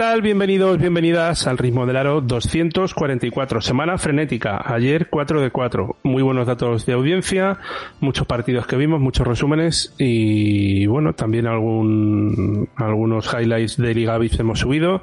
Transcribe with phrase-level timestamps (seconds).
[0.00, 0.22] Tal?
[0.22, 6.46] Bienvenidos, bienvenidas al Ritmo del Aro 244, semana frenética, ayer 4 de 4, muy buenos
[6.46, 7.58] datos de audiencia,
[8.00, 14.40] muchos partidos que vimos, muchos resúmenes y bueno, también algún, algunos highlights de Liga VIP
[14.40, 15.02] hemos subido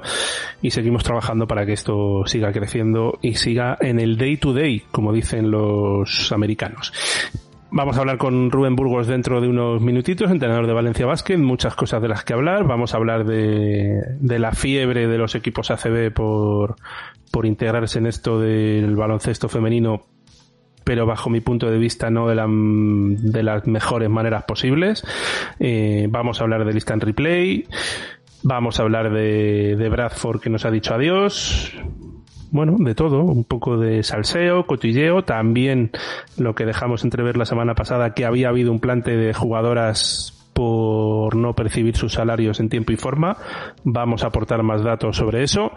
[0.62, 4.82] y seguimos trabajando para que esto siga creciendo y siga en el day to day,
[4.90, 6.92] como dicen los americanos.
[7.70, 11.74] Vamos a hablar con Rubén Burgos dentro de unos minutitos, entrenador de Valencia Basket, muchas
[11.74, 12.66] cosas de las que hablar.
[12.66, 16.76] Vamos a hablar de, de la fiebre de los equipos ACB por,
[17.30, 20.00] por integrarse en esto del baloncesto femenino,
[20.82, 25.04] pero bajo mi punto de vista no de, la, de las mejores maneras posibles.
[25.60, 27.66] Eh, vamos a hablar de Instant Replay.
[28.44, 31.76] Vamos a hablar de, de Bradford que nos ha dicho adiós
[32.50, 35.90] bueno, de todo, un poco de salseo, cotilleo, también
[36.36, 41.36] lo que dejamos entrever la semana pasada, que había habido un plante de jugadoras por
[41.36, 43.36] no percibir sus salarios en tiempo y forma.
[43.84, 45.70] Vamos a aportar más datos sobre eso.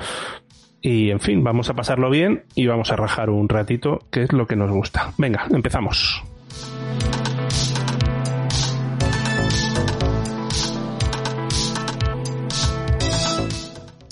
[0.81, 4.33] Y en fin, vamos a pasarlo bien y vamos a rajar un ratito, que es
[4.33, 5.13] lo que nos gusta.
[5.19, 6.23] Venga, empezamos.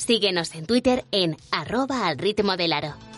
[0.10, 3.09] Síguenos en Twitter en arroba al ritmo del aro.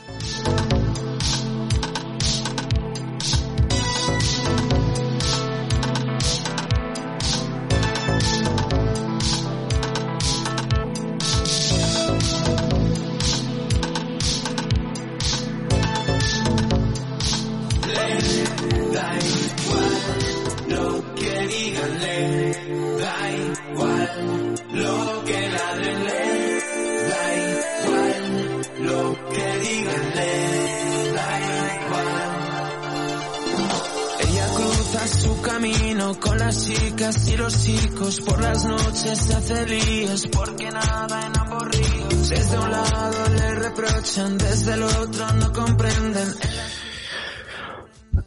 [37.12, 42.30] Chicas y los chicos por las noches se hace líos porque nada en ambos ríos.
[42.30, 46.28] Desde un lado le reprochan desde el otro no comprenden.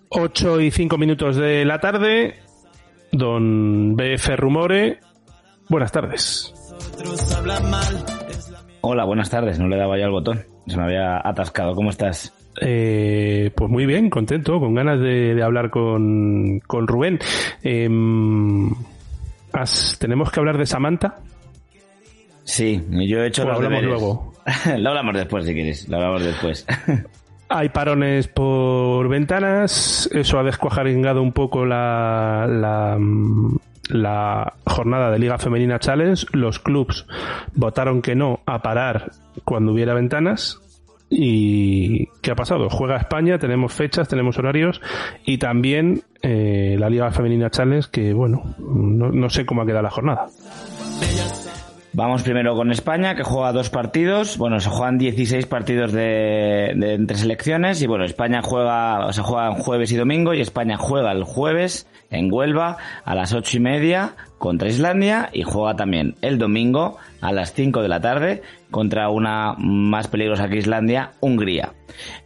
[0.09, 2.37] 8 y 5 minutos de la tarde
[3.13, 5.01] don BF Rumore.
[5.69, 6.53] Buenas tardes.
[8.83, 9.59] Hola buenas tardes.
[9.59, 10.45] No le daba ya el botón.
[10.67, 11.75] Se me había atascado.
[11.75, 12.33] ¿cómo estás?
[12.61, 17.19] Eh, pues muy bien, contento, con ganas de, de hablar con, con Rubén.
[17.63, 17.89] Eh,
[19.53, 21.17] has, ¿Tenemos que hablar de Samantha?
[22.45, 24.01] Sí, yo he hecho ¿O los hablamos deberes.
[24.01, 24.33] luego?
[24.79, 26.67] lo hablamos después si quieres, lo hablamos después.
[27.49, 32.99] Hay parones por ventanas, eso ha descuajaringado un poco la, la,
[33.91, 36.27] la jornada de Liga Femenina Challenge.
[36.33, 37.07] Los clubs
[37.55, 39.13] votaron que no a parar
[39.45, 40.61] cuando hubiera ventanas.
[41.11, 42.69] ¿Y qué ha pasado?
[42.71, 44.81] Juega España, tenemos fechas, tenemos horarios
[45.25, 49.83] y también eh, la Liga Femenina Challenge que, bueno, no, no sé cómo ha quedado
[49.83, 50.27] la jornada.
[51.97, 54.37] Vamos primero con España, que juega dos partidos.
[54.37, 57.81] Bueno, se juegan 16 partidos de, de entre selecciones.
[57.83, 60.35] Y bueno, España juega, se juega jueves y domingo.
[60.35, 65.31] Y España juega el jueves en Huelva a las ocho y media contra Islandia.
[65.33, 70.49] Y juega también el domingo a las 5 de la tarde contra una más peligrosa
[70.49, 71.75] que Islandia, Hungría.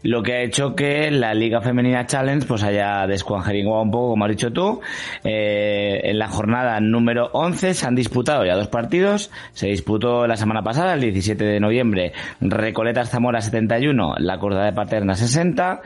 [0.03, 4.25] Lo que ha hecho que la Liga Femenina Challenge pues haya descuanjeringado un poco, como
[4.25, 4.81] has dicho tú.
[5.25, 9.31] Eh, en la jornada número 11 se han disputado ya dos partidos.
[9.53, 14.73] Se disputó la semana pasada, el 17 de noviembre, Recoletas Zamora 71, la Corda de
[14.73, 15.83] Paterna 60.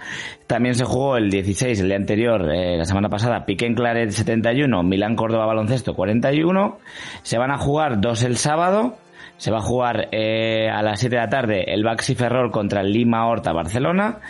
[0.46, 4.82] También se jugó el 16, el día anterior, eh, la semana pasada, Piquen Claret 71,
[4.82, 6.78] Milán Córdoba Baloncesto 41.
[7.22, 8.96] Se van a jugar dos el sábado.
[9.38, 12.82] Se va a jugar eh, a las 7 de la tarde el Baxi Ferrol contra
[12.82, 14.20] el Lima Horta Barcelona.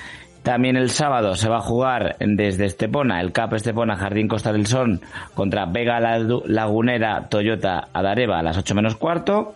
[0.42, 4.66] También el sábado se va a jugar desde Estepona, el CAP Estepona Jardín Costa del
[4.66, 5.00] Sol
[5.34, 9.54] contra Vega Lagunera Toyota Adareva a las 8 menos cuarto.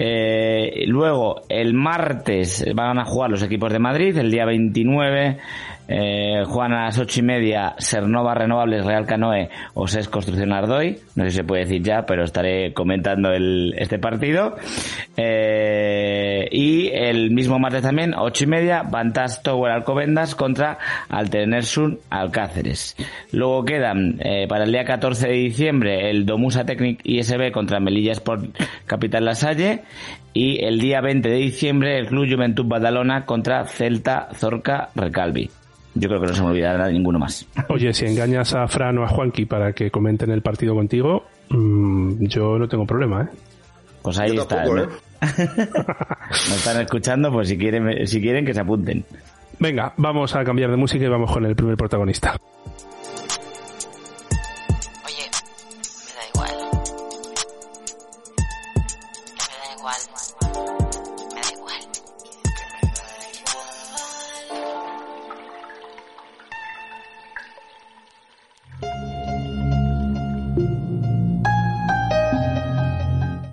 [0.00, 5.38] Eh, luego, el martes van a jugar los equipos de Madrid, el día 29
[5.90, 10.98] Eh, juegan a las ocho y media Cernova Renovables Real Canoe o SES Construcción Ardoy.
[11.14, 14.56] No sé si se puede decir ya, pero estaré comentando el, este partido.
[15.16, 22.94] Eh, y el mismo martes también, ocho y media, Vantas Tower Alcobendas contra Alternersun Alcáceres.
[23.32, 28.12] Luego quedan eh, para el día 14 de diciembre el Domusa Technic ISB contra Melilla
[28.12, 28.56] Sport
[28.86, 29.82] Capital La Salle
[30.34, 35.50] y el día 20 de diciembre el Club Juventud Badalona contra Celta Zorca Recalvi.
[35.98, 37.44] Yo creo que no se me olvidará ninguno más.
[37.68, 42.24] Oye, si engañas a Fran o a Juanqui para que comenten el partido contigo, mm,
[42.26, 43.28] yo no tengo problema, ¿eh?
[44.02, 44.64] Pues ahí está.
[44.64, 44.84] ¿no?
[44.84, 44.88] ¿eh?
[46.30, 49.04] están escuchando, pues si quieren, si quieren que se apunten.
[49.58, 52.36] Venga, vamos a cambiar de música y vamos con el primer protagonista.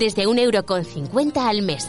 [0.00, 1.86] Desde un euro con cincuenta al mes.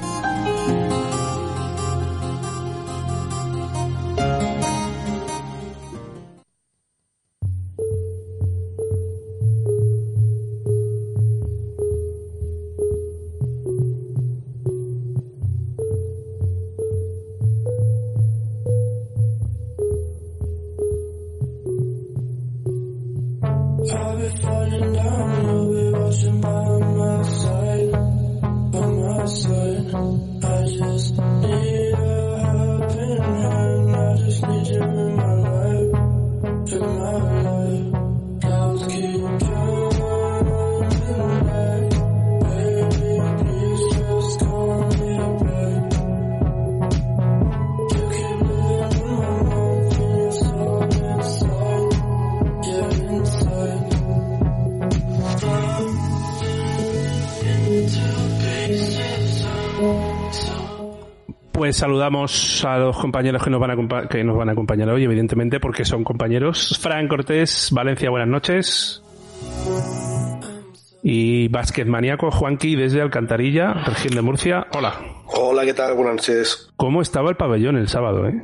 [61.73, 65.59] Saludamos a los compañeros que nos van a, que nos van a acompañar hoy, evidentemente,
[65.59, 66.77] porque son compañeros.
[66.81, 69.01] Fran Cortés, Valencia, buenas noches.
[71.03, 74.68] Y Básquet Maníaco, Juanqui, desde Alcantarilla, región de Murcia.
[74.73, 74.94] Hola.
[75.33, 75.95] Hola, ¿qué tal?
[75.95, 76.69] Buenas noches.
[76.75, 78.44] ¿Cómo estaba el pabellón el sábado, eh?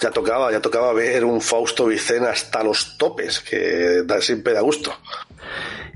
[0.00, 4.60] Ya tocaba, ya tocaba ver un Fausto Vicena hasta los topes, que da, siempre da
[4.60, 4.92] gusto.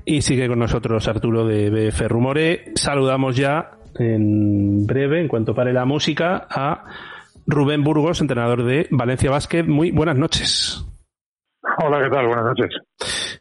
[0.03, 2.73] Y sigue con nosotros Arturo de BF Rumore.
[2.75, 6.85] Saludamos ya en breve, en cuanto pare la música, a
[7.47, 9.63] Rubén Burgos, entrenador de Valencia Basket.
[9.63, 10.85] Muy buenas noches.
[11.83, 12.27] Hola, ¿qué tal?
[12.27, 12.69] Buenas noches.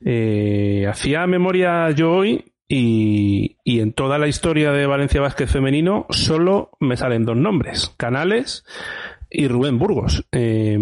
[0.04, 6.06] Eh, hacía memoria yo hoy y, y, en toda la historia de Valencia Basket femenino
[6.10, 8.64] solo me salen dos nombres, Canales
[9.30, 10.26] y Rubén Burgos.
[10.32, 10.78] Eh,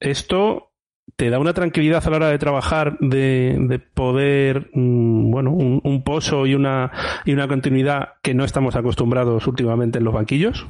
[0.00, 0.70] esto
[1.16, 6.04] te da una tranquilidad a la hora de trabajar, de, de poder, mm, bueno, un,
[6.04, 6.92] pozo y una,
[7.24, 10.66] y una continuidad que no estamos acostumbrados últimamente en los banquillos?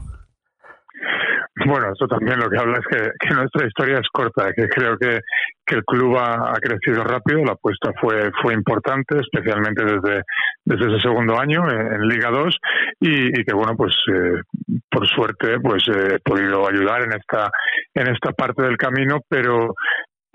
[1.67, 5.19] Bueno, eso también lo que habla es que, nuestra historia es corta, que creo que,
[5.67, 10.23] que el club ha, crecido rápido, la apuesta fue, fue importante, especialmente desde,
[10.65, 12.57] desde ese segundo año en, Liga 2
[13.01, 14.41] y, y, que bueno, pues eh,
[14.89, 17.51] por suerte pues eh, he podido ayudar en esta,
[17.95, 19.75] en esta parte del camino, pero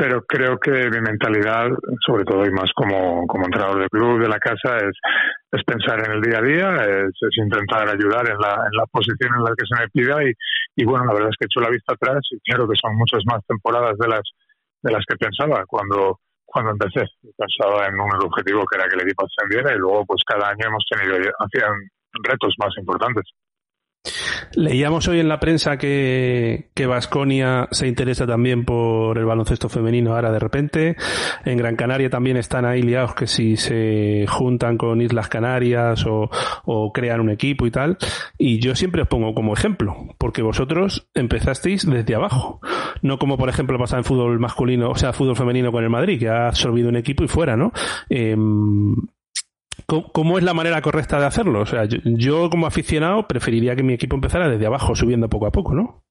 [0.01, 1.69] pero creo que mi mentalidad,
[2.03, 4.97] sobre todo y más como, como entrenador de club, de la casa, es,
[5.63, 6.69] pensar en el día a día,
[7.05, 10.17] es, intentar ayudar en la, en la posición en la que se me pida
[10.75, 12.97] y, bueno, la verdad es que he hecho la vista atrás y creo que son
[12.97, 14.25] muchas más temporadas de las,
[14.81, 17.05] de las que pensaba cuando, cuando empecé.
[17.37, 20.65] Pensaba en un objetivo que era que el equipo ascendiera y luego pues cada año
[20.65, 21.77] hemos tenido hacían
[22.25, 23.29] retos más importantes.
[24.53, 30.31] Leíamos hoy en la prensa que Vasconia se interesa también por el baloncesto femenino ahora
[30.31, 30.97] de repente.
[31.45, 36.29] En Gran Canaria también están ahí liados que si se juntan con Islas Canarias o,
[36.65, 37.97] o, crean un equipo y tal.
[38.37, 42.59] Y yo siempre os pongo como ejemplo, porque vosotros empezasteis desde abajo.
[43.01, 46.19] No como por ejemplo pasa en fútbol masculino, o sea, fútbol femenino con el Madrid,
[46.19, 47.71] que ha absorbido un equipo y fuera, ¿no?
[48.09, 48.35] Eh,
[50.13, 51.61] ¿Cómo es la manera correcta de hacerlo?
[51.61, 55.47] O sea, yo, yo, como aficionado preferiría que mi equipo empezara desde abajo, subiendo poco
[55.47, 56.03] a poco, ¿no?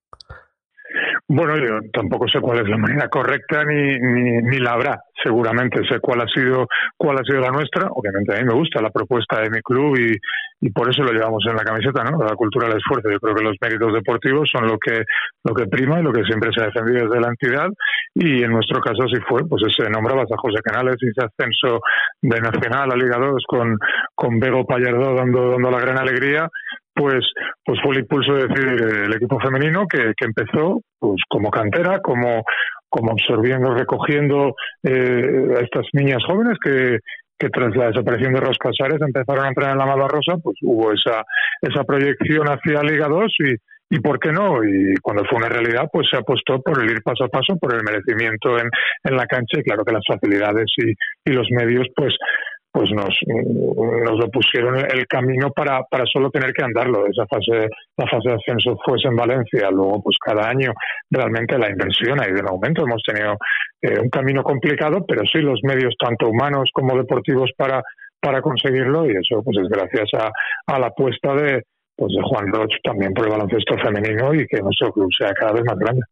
[1.33, 5.01] Bueno, yo tampoco sé cuál es la manera correcta ni, ni, la habrá.
[5.23, 7.87] Seguramente sé cuál ha sido cuál ha sido la nuestra.
[7.87, 10.17] Obviamente a mí me gusta la propuesta de mi club y,
[10.61, 12.25] y por eso lo llevamos en la camiseta, ¿no?
[12.25, 13.09] La cultura del esfuerzo.
[13.13, 15.05] Yo creo que los méritos deportivos son lo que
[15.45, 17.69] lo que prima y lo que siempre se ha defendido desde la entidad.
[18.13, 21.81] Y en nuestro caso sí fue, pues ese nombrabas a José Canales y ese ascenso
[22.23, 23.79] de Nacional a Liga 2 con
[24.17, 26.49] con Bego Pallardó dando dando la gran alegría
[27.00, 27.25] pues,
[27.64, 31.99] pues fue el impulso de decir el equipo femenino que, que empezó pues como cantera,
[32.00, 32.45] como,
[32.90, 36.99] como absorbiendo, recogiendo eh, a estas niñas jóvenes que,
[37.38, 41.25] tras la desaparición de Ros Casares empezaron a entrar en la Malvarrosa, pues hubo esa,
[41.62, 45.88] esa proyección hacia Liga 2 y, y por qué no, y cuando fue una realidad,
[45.90, 48.69] pues se apostó por el ir paso a paso, por el merecimiento en,
[49.04, 50.90] en la cancha y claro que las facilidades y,
[51.25, 52.12] y los medios, pues
[52.73, 57.07] pues nos, nos lo pusieron el camino para, para solo tener que andarlo.
[57.07, 60.73] Esa fase, la fase de ascenso fuese en Valencia, luego pues cada año
[61.11, 62.85] realmente la inversión ha ido en aumento.
[62.85, 63.37] Hemos tenido
[63.83, 67.83] eh, un camino complicado, pero sí los medios tanto humanos como deportivos para,
[68.21, 70.31] para conseguirlo y eso pues es gracias a,
[70.73, 71.65] a la apuesta de,
[71.97, 75.53] pues de Juan Roch también por el baloncesto femenino y que nuestro club sea cada
[75.53, 76.03] vez más grande.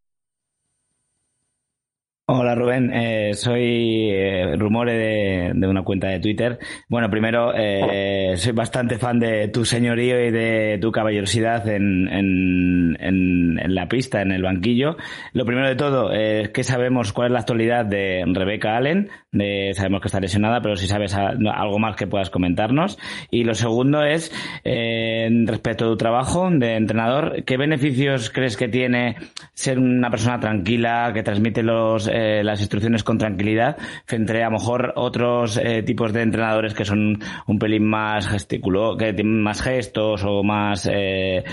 [2.30, 6.58] Hola Rubén, eh, soy eh, Rumore de, una cuenta de Twitter.
[6.86, 12.96] Bueno, primero, eh, soy bastante fan de tu señorío y de tu caballerosidad en, en,
[13.00, 14.98] en, la pista, en el banquillo.
[15.32, 19.08] Lo primero de todo, es que sabemos cuál es la actualidad de Rebeca Allen.
[19.32, 22.98] De, sabemos que está lesionada, pero si sabes algo más que puedas comentarnos.
[23.30, 24.30] Y lo segundo es,
[24.64, 29.16] respecto a tu trabajo de entrenador, ¿qué beneficios crees que tiene
[29.54, 34.58] ser una persona tranquila, que transmite los eh, las instrucciones con tranquilidad frente a, lo
[34.58, 39.62] mejor otros eh, tipos de entrenadores que son un pelín más gesticulo, que tienen más
[39.62, 41.44] gestos o más eh,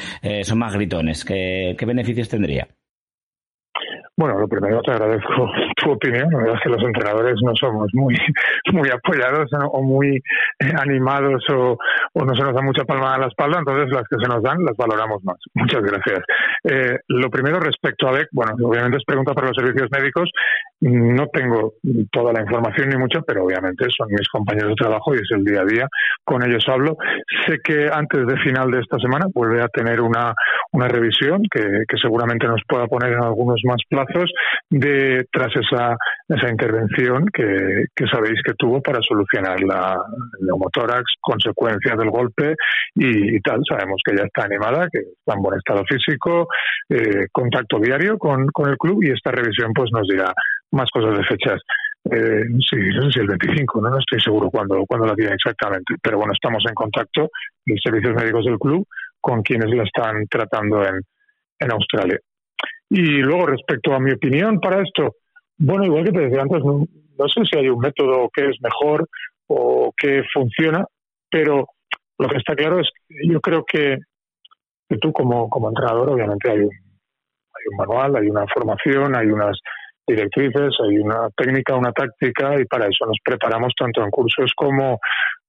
[0.44, 1.24] son más gritones.
[1.24, 2.68] ¿Qué, ¿Qué beneficios tendría?
[4.18, 6.30] Bueno, lo primero te agradezco tu opinión.
[6.32, 8.16] La verdad es que los entrenadores no somos muy,
[8.72, 10.16] muy apoyados o muy
[10.60, 11.78] eh, animados o,
[12.14, 14.64] no se nos da mucha palmada a la espalda, entonces las que se nos dan
[14.64, 15.36] las valoramos más.
[15.54, 16.20] Muchas gracias.
[16.64, 20.32] Eh, lo primero respecto a BEC, bueno, obviamente es pregunta para los servicios médicos.
[20.80, 21.74] No tengo
[22.12, 25.44] toda la información ni mucha, pero obviamente son mis compañeros de trabajo y es el
[25.44, 25.88] día a día.
[26.24, 26.98] Con ellos hablo.
[27.48, 30.34] Sé que antes de final de esta semana vuelve a tener una,
[30.72, 34.05] una revisión que, que seguramente nos pueda poner en algunos más plazos
[34.70, 35.96] de tras esa,
[36.28, 39.98] esa intervención que, que sabéis que tuvo para solucionar la,
[40.42, 42.56] neumotórax, consecuencia del golpe
[42.96, 43.62] y, tal.
[43.68, 46.48] Sabemos que ya está animada, que está en buen estado físico,
[46.90, 50.34] eh, contacto diario con, con el club y esta revisión pues nos dirá
[50.72, 51.62] más cosas de fechas.
[52.12, 53.90] Eh, sí, no sé si el 25, ¿no?
[53.90, 57.30] no estoy seguro cuándo, cuándo la tiene exactamente, pero bueno, estamos en contacto,
[57.66, 58.86] los servicios médicos del club,
[59.20, 61.02] con quienes la están tratando en,
[61.60, 62.20] en Australia.
[62.90, 65.16] Y luego, respecto a mi opinión para esto,
[65.58, 69.08] bueno, igual que te decía antes, no, sé si hay un método que es mejor
[69.48, 70.86] o que funciona,
[71.30, 71.68] pero
[72.18, 73.98] lo que está claro es que yo creo que,
[74.90, 79.28] que tú como, como entrenador, obviamente hay un, hay un manual, hay una formación, hay
[79.28, 79.58] unas
[80.08, 85.00] directrices, hay una técnica, una táctica y para eso nos preparamos tanto en cursos como,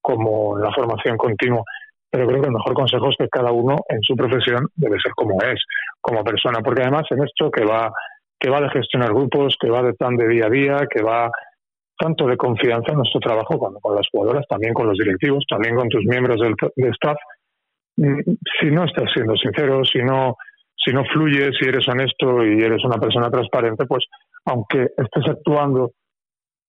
[0.01, 1.63] como en la formación continua
[2.11, 5.13] pero creo que el mejor consejo es que cada uno en su profesión debe ser
[5.15, 5.61] como es,
[6.01, 7.91] como persona, porque además en esto que va
[8.39, 11.31] que va de gestionar grupos, que va de tan de día a día, que va
[11.99, 15.75] tanto de confianza en nuestro trabajo con, con las jugadoras, también con los directivos, también
[15.75, 16.55] con tus miembros del,
[16.93, 17.17] staff.
[17.97, 18.21] Mm,
[18.61, 20.37] si no estás siendo sincero, si no,
[20.77, 24.05] si no fluyes, si eres honesto y eres una persona transparente, pues
[24.45, 25.93] aunque estés actuando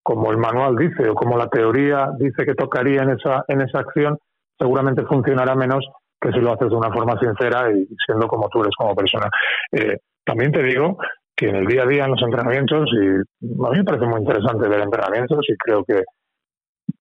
[0.01, 3.79] como el manual dice o como la teoría dice que tocaría en esa, en esa
[3.79, 4.17] acción,
[4.57, 5.85] seguramente funcionará menos
[6.19, 9.29] que si lo haces de una forma sincera y siendo como tú eres como persona.
[9.71, 10.97] Eh, también te digo
[11.35, 14.19] que en el día a día en los entrenamientos, y a mí me parece muy
[14.19, 16.03] interesante ver entrenamientos y creo que,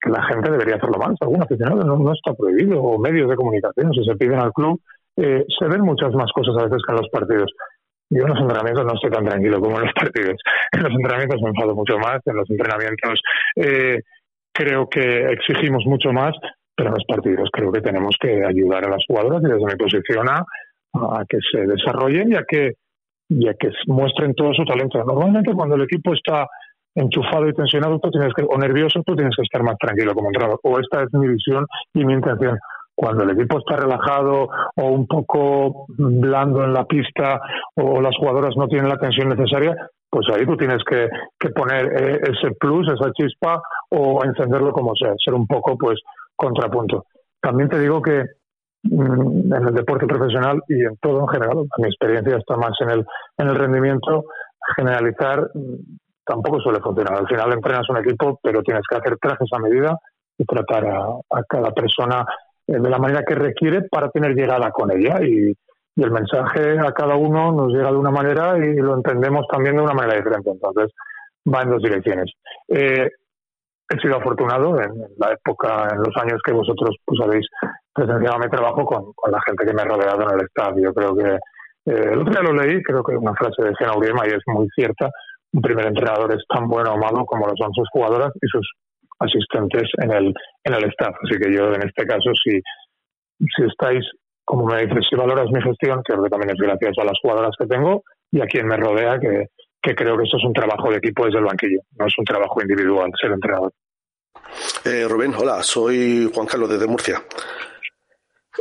[0.04, 1.14] la gente debería hacerlo más.
[1.20, 4.80] Algún aficionado no, no está prohibido, o medios de comunicación, si se piden al club,
[5.16, 7.52] eh, se ven muchas más cosas a veces que en los partidos.
[8.10, 10.36] Yo en los entrenamientos no estoy tan tranquilo como en los partidos.
[10.72, 13.20] En los entrenamientos me enfado mucho más, en los entrenamientos
[13.56, 14.00] eh,
[14.52, 16.32] creo que exigimos mucho más
[16.76, 19.76] pero en los partidos creo que tenemos que ayudar a las jugadoras y desde mi
[19.76, 20.44] posición a,
[21.28, 22.72] que se desarrollen y a que,
[23.28, 25.02] y que muestren todo su talento.
[25.04, 26.46] Normalmente cuando el equipo está
[26.94, 30.28] enchufado y tensionado tú tienes que, o nervioso, tú tienes que estar más tranquilo como
[30.28, 30.60] entrenador.
[30.62, 32.58] O esta es mi visión y mi intención.
[32.94, 37.40] Cuando el equipo está relajado o un poco blando en la pista
[37.74, 39.76] o las jugadoras no tienen la tensión necesaria,
[40.08, 44.94] pues ahí tú tienes que, que poner eh, ese plus, esa chispa o encenderlo como
[44.94, 46.00] sea, ser un poco pues
[46.36, 47.06] contrapunto.
[47.40, 48.24] También te digo que
[48.84, 51.66] mm, en el deporte profesional y en todo en general.
[51.78, 53.04] Mi experiencia está más en el,
[53.38, 54.24] en el rendimiento.
[54.76, 57.14] Generalizar mm, tampoco suele funcionar.
[57.14, 59.98] Al final entrenas un equipo, pero tienes que hacer trajes a medida
[60.38, 62.24] y tratar a, cada persona
[62.66, 65.18] eh, de la manera que requiere para tener llegada con ella.
[65.22, 65.54] Y,
[65.98, 69.82] el mensaje a cada uno nos llega de una manera y lo entendemos también de
[69.82, 70.50] una manera diferente.
[70.50, 70.92] Entonces,
[71.50, 72.32] va en dos direcciones.
[72.68, 73.08] Eh,
[73.88, 77.46] he sido afortunado en, la época, en los años que vosotros pues, habéis
[77.94, 80.92] presenciado mi trabajo con, la gente que me ha rodeado en el estadio.
[80.92, 81.30] Creo que
[81.92, 84.42] eh, el otro día lo leí, creo que una frase de Gena Uriema y es
[84.46, 85.08] muy cierta.
[85.52, 88.68] Un primer entrenador es tan bueno o malo como lo son sus jugadoras y sus
[89.20, 91.14] asistentes en el, en el staff.
[91.22, 92.60] Así que yo, en este caso, si,
[93.38, 94.04] si estáis,
[94.44, 97.52] como me dices, si valoras mi gestión, creo que también es gracias a las jugadoras
[97.58, 98.02] que tengo
[98.32, 99.46] y a quien me rodea, que,
[99.86, 102.24] que creo que esto es un trabajo de equipo desde el banquillo, no es un
[102.24, 103.72] trabajo individual ser entrenador.
[104.84, 107.22] Eh, Rubén, hola, soy Juan Carlos desde Murcia.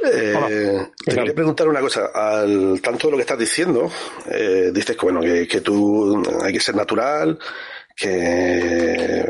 [0.03, 2.11] Eh, te quería preguntar una cosa.
[2.13, 3.89] Al tanto de lo que estás diciendo,
[4.29, 7.39] eh, dices que bueno que, que, tú hay que ser natural,
[7.95, 9.27] que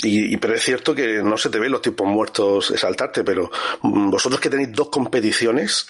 [0.00, 3.50] y, pero es cierto que no se te ven los tipos muertos exaltarte, pero
[3.82, 5.88] mm, vosotros que tenéis dos competiciones,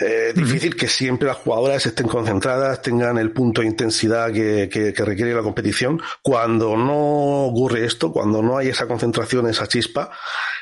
[0.00, 4.70] eh, es difícil que siempre las jugadoras estén concentradas, tengan el punto de intensidad que,
[4.70, 6.00] que, requiere la competición.
[6.22, 10.10] Cuando no ocurre esto, cuando no hay esa concentración, esa chispa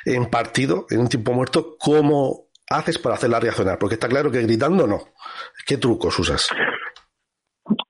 [0.05, 3.79] en partido, en un tiempo muerto, ¿cómo haces para hacerla reaccionar?
[3.79, 5.15] Porque está claro que gritando no.
[5.65, 6.49] ¿Qué trucos usas?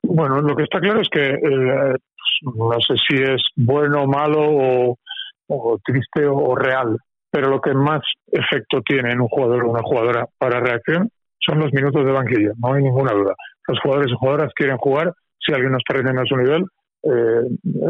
[0.03, 1.97] Bueno, lo que está claro es que eh,
[2.43, 4.97] no sé si es bueno o malo
[5.49, 6.97] o, triste o, real,
[7.31, 8.01] pero lo que más
[8.33, 12.53] efecto tiene en un jugador o una jugadora para reacción son los minutos de banquillo,
[12.59, 13.35] no hay ninguna duda.
[13.69, 16.65] Los jugadores y jugadoras quieren jugar, si alguien no está rindiendo a su nivel,
[17.03, 17.43] eh,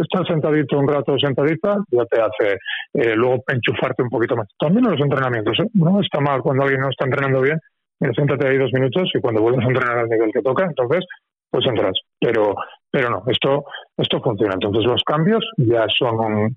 [0.03, 2.59] estar sentadito un rato sentadita ya te hace
[2.93, 4.49] eh, luego enchufarte un poquito más.
[4.59, 5.69] También en los entrenamientos, ¿eh?
[5.73, 7.59] no está mal cuando alguien no está entrenando bien,
[8.01, 11.05] mira, siéntate ahí dos minutos y cuando vuelves a entrenar al nivel que toca, entonces
[11.51, 11.99] pues entras.
[12.19, 12.55] Pero
[12.97, 14.55] pero no, esto, esto funciona.
[14.55, 16.57] Entonces los cambios ya son un,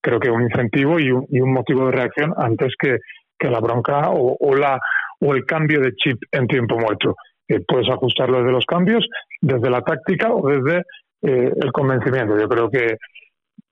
[0.00, 2.98] creo que un incentivo y un, y un motivo de reacción antes que,
[3.38, 4.80] que la bronca o, la,
[5.20, 7.14] o el cambio de chip en tiempo muerto.
[7.46, 9.06] Eh, puedes ajustarlo desde los cambios,
[9.40, 10.78] desde la táctica o desde
[11.22, 12.36] eh, el convencimiento.
[12.36, 12.96] Yo creo que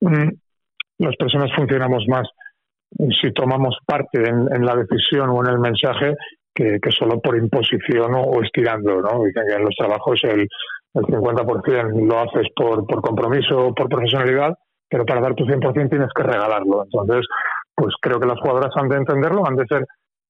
[0.01, 0.29] mm,
[0.99, 2.29] las personas funcionamos más
[3.21, 6.15] si tomamos parte en, la decisión o en el mensaje
[6.55, 9.01] que, que solo por imposición o, estirando.
[9.01, 9.25] ¿no?
[9.25, 10.49] Dicen que en los trabajos el,
[10.95, 14.55] el 50% lo haces por, por compromiso o por profesionalidad,
[14.89, 16.85] pero para dar tu 100% tienes que regalarlo.
[16.85, 17.27] Entonces,
[17.75, 19.85] pues creo que las jugadoras han de entenderlo, han de ser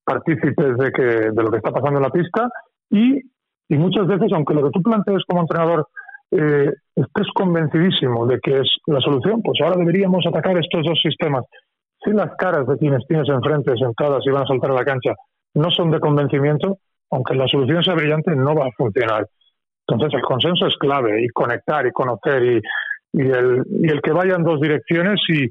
[0.05, 2.49] partícipes de, que, de lo que está pasando en la pista
[2.91, 3.21] y,
[3.69, 5.89] y muchas veces, aunque lo que tú plantees como entrenador
[6.31, 11.45] eh, estés convencidísimo de que es la solución, pues ahora deberíamos atacar estos dos sistemas.
[12.05, 15.15] Si las caras de quienes tienes enfrente sentadas y van a saltar a la cancha
[15.55, 16.79] no son de convencimiento,
[17.11, 19.27] aunque la solución sea brillante, no va a funcionar.
[19.87, 22.61] Entonces el consenso es clave y conectar y conocer y,
[23.12, 25.45] y, el, y el que vaya en dos direcciones y,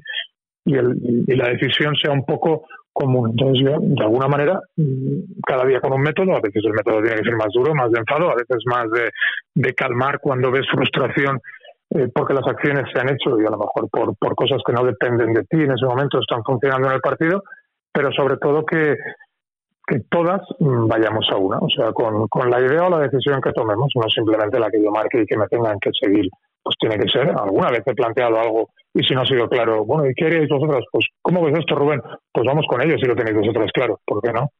[0.64, 0.94] y, el,
[1.26, 3.30] y la decisión sea un poco común.
[3.30, 4.60] Entonces yo, de alguna manera,
[5.46, 7.90] cada día con un método, a veces el método tiene que ser más duro, más
[7.90, 9.10] de enfado, a veces más de,
[9.54, 11.40] de calmar cuando ves frustración
[11.90, 14.72] eh, porque las acciones se han hecho y a lo mejor por, por cosas que
[14.72, 17.44] no dependen de ti en ese momento están funcionando en el partido,
[17.92, 18.96] pero sobre todo que,
[19.86, 23.40] que todas mm, vayamos a una, o sea, con, con la idea o la decisión
[23.40, 26.28] que tomemos, no simplemente la que yo marque y que me tengan que seguir,
[26.62, 29.84] pues tiene que ser, alguna vez he planteado algo y si no ha sido claro,
[29.84, 30.84] bueno, ¿y qué haréis vosotros?
[30.90, 32.00] Pues, ¿cómo ves esto, Rubén?
[32.32, 34.50] Pues vamos con ellos si lo tenéis vosotros claro, ¿por qué no?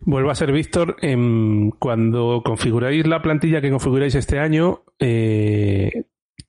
[0.00, 5.90] Vuelvo a ser Víctor, em, cuando configuráis la plantilla que configuráis este año, eh,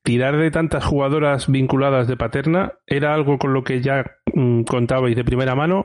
[0.04, 4.04] tirar de tantas jugadoras vinculadas de Paterna era algo con lo que ya
[4.68, 5.84] contabais de primera mano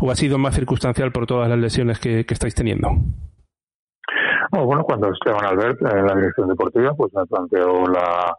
[0.00, 2.88] o ha sido más circunstancial por todas las lesiones que, estáis teniendo?
[4.52, 8.34] Oh, bueno, cuando Esteban Albert en la dirección deportiva, pues me planteó la,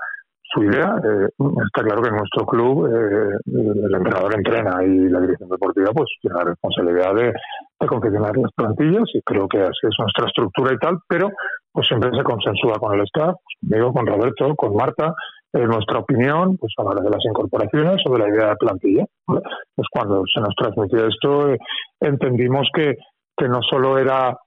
[0.54, 0.96] su idea.
[1.04, 1.28] Eh,
[1.66, 6.08] está claro que en nuestro club eh, el entrenador entrena y la dirección deportiva pues
[6.22, 7.34] tiene la responsabilidad de,
[7.80, 11.32] de confeccionar las plantillas y creo que así es nuestra estructura y tal, pero
[11.72, 15.14] pues siempre se consensúa con el staff, pues, conmigo, con Roberto, con Marta,
[15.56, 18.56] eh, nuestra opinión pues a la hora de las incorporaciones o de la idea de
[18.58, 19.06] plantilla.
[19.26, 21.58] Pues cuando se nos transmitió esto eh,
[22.00, 22.96] entendimos que,
[23.38, 24.38] que no solo era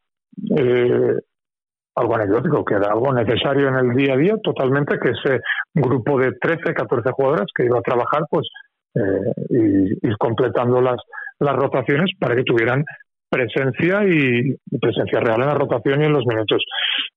[0.56, 1.14] eh,
[1.94, 5.40] algo anecdótico, que era algo necesario en el día a día totalmente, que ese
[5.74, 8.46] grupo de 13, 14 jugadoras que iba a trabajar pues
[8.94, 10.98] eh, y ir completando las,
[11.38, 12.84] las rotaciones para que tuvieran
[13.28, 16.62] presencia y presencia real en la rotación y en los minutos.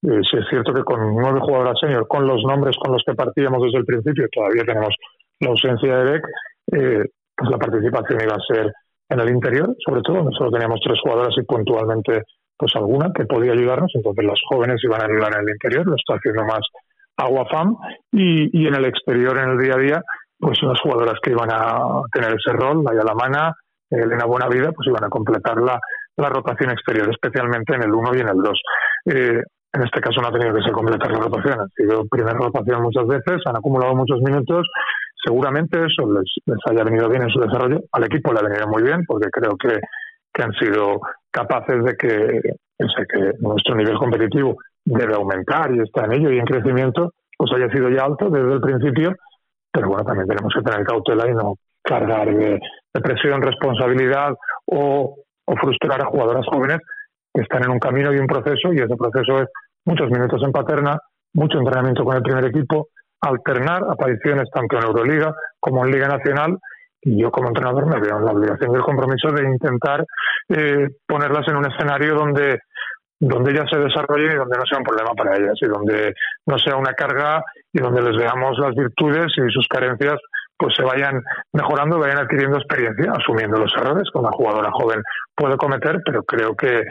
[0.03, 3.15] Eh, si es cierto que con nueve jugadoras senior, con los nombres con los que
[3.15, 4.95] partíamos desde el principio, todavía tenemos
[5.39, 6.25] la ausencia de Beck,
[6.73, 8.71] eh, pues la participación iba a ser
[9.09, 12.23] en el interior, sobre todo, donde solo teníamos tres jugadoras y puntualmente
[12.57, 15.95] pues alguna que podía ayudarnos, entonces las jóvenes iban a ayudar en el interior, lo
[15.95, 16.61] está haciendo más
[17.17, 17.75] Aguafam,
[18.11, 20.01] y, y en el exterior, en el día a día,
[20.37, 23.53] pues unas jugadoras que iban a tener ese rol, la Lamana,
[23.89, 25.55] Elena Buenavida, pues iban a completar
[26.21, 28.61] la, rotación exterior, especialmente en el 1 y en el 2.
[29.05, 29.41] Eh,
[29.73, 32.81] en este caso no ha tenido que ser completar la rotación, ha sido primera rotación
[32.83, 34.67] muchas veces, han acumulado muchos minutos
[35.23, 37.81] seguramente eso les, haya venido bien en su desarrollo.
[37.91, 39.79] Al equipo le ha venido muy bien porque creo que,
[40.33, 42.41] que han sido capaces de que
[43.39, 47.89] nuestro nivel competitivo debe aumentar y está en ello y en crecimiento, pues haya sido
[47.89, 49.15] ya alto desde el principio.
[49.71, 52.59] Pero bueno, también tenemos que tener cautela y no cargar de,
[52.93, 54.33] presión, responsabilidad
[54.65, 56.79] o, o frustrar a jugadoras jóvenes
[57.33, 59.49] que están en un camino y un proceso y ese proceso es
[59.85, 60.97] muchos minutos en paterna,
[61.33, 62.87] mucho entrenamiento con el primer equipo,
[63.21, 66.57] alternar apariciones tanto en Euroliga como en Liga Nacional
[67.01, 70.05] y yo como entrenador me veo en la obligación y el compromiso de intentar
[70.49, 72.59] eh, ponerlas en un escenario donde
[73.19, 76.15] donde ellas se desarrollen y donde no sea un problema para ellas y donde
[76.47, 80.15] no sea una carga y donde les veamos las virtudes y sus carencias
[80.61, 85.01] pues se vayan mejorando, vayan adquiriendo experiencia, asumiendo los errores que una jugadora joven
[85.35, 86.83] puede cometer, pero creo que,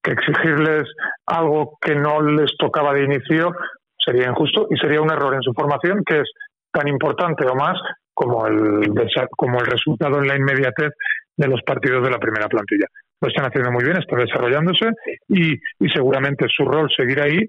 [0.00, 0.84] que exigirles
[1.26, 3.50] algo que no les tocaba de inicio
[3.98, 6.30] sería injusto y sería un error en su formación que es
[6.70, 7.76] tan importante o más
[8.14, 8.94] como el,
[9.36, 10.92] como el resultado en la inmediatez
[11.36, 12.86] de los partidos de la primera plantilla.
[13.20, 14.90] Lo están haciendo muy bien, están desarrollándose
[15.26, 17.40] y, y seguramente su rol seguirá ahí,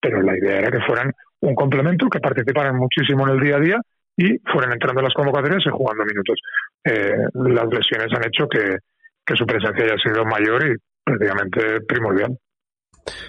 [0.00, 3.60] pero la idea era que fueran un complemento, que participaran muchísimo en el día a
[3.60, 3.80] día
[4.18, 6.38] y fueran entrando en las convocatorias y jugando minutos.
[6.84, 8.76] Eh, las lesiones han hecho que,
[9.24, 12.36] que su presencia haya sido mayor y prácticamente primordial.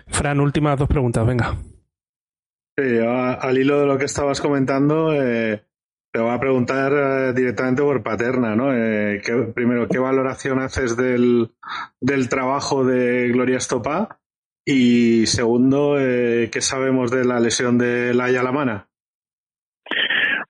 [0.08, 1.56] Fran, últimas dos preguntas, venga
[3.40, 5.64] al hilo de lo que estabas comentando, eh,
[6.12, 8.74] te voy a preguntar eh, directamente por Paterna, ¿no?
[8.74, 9.22] Eh,
[9.54, 11.52] primero, ¿qué valoración haces del,
[12.00, 14.20] del trabajo de Gloria Estopa?
[14.66, 18.89] Y segundo, ¿qué sabemos de la lesión de la Yalamana?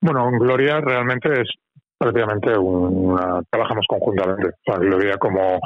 [0.02, 1.50] Bueno, Gloria realmente es
[1.98, 3.42] prácticamente una.
[3.50, 4.52] Trabajamos conjuntamente.
[4.66, 5.60] Gloria, como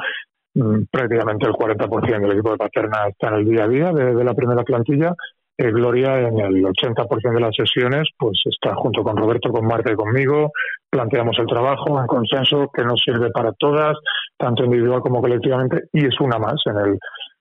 [0.54, 4.24] mm, prácticamente el 40% del equipo de Paterna está en el día a día de
[4.24, 5.14] la primera plantilla,
[5.56, 9.92] eh, Gloria en el 80% de las sesiones pues está junto con Roberto, con Marta
[9.92, 10.50] y conmigo,
[10.90, 13.96] planteamos el trabajo en consenso que nos sirve para todas,
[14.36, 16.98] tanto individual como colectivamente, y es una más en el,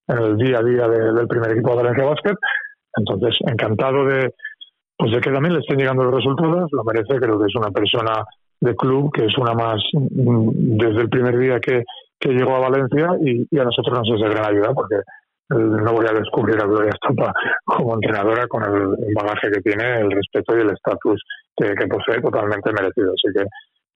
[0.09, 2.35] en el día a día del primer equipo de Valencia Basket.
[2.95, 4.29] Entonces, encantado de,
[4.97, 7.71] pues de que también le estén llegando los resultados, lo merece, creo que es una
[7.71, 8.23] persona
[8.59, 11.83] de club, que es una más mm, desde el primer día que,
[12.19, 14.95] que llegó a Valencia y, a nosotros nos es de gran ayuda porque
[15.49, 17.33] no voy a descubrir a Gloria Estopa
[17.65, 21.21] como entrenadora con el bagaje que tiene, el respeto y el estatus
[21.55, 23.11] que, posee totalmente merecido.
[23.11, 23.43] Así que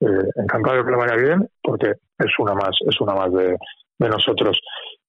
[0.06, 3.56] eh, encantado de que le vaya bien porque es una más, es una más de,
[3.98, 4.60] nosotros.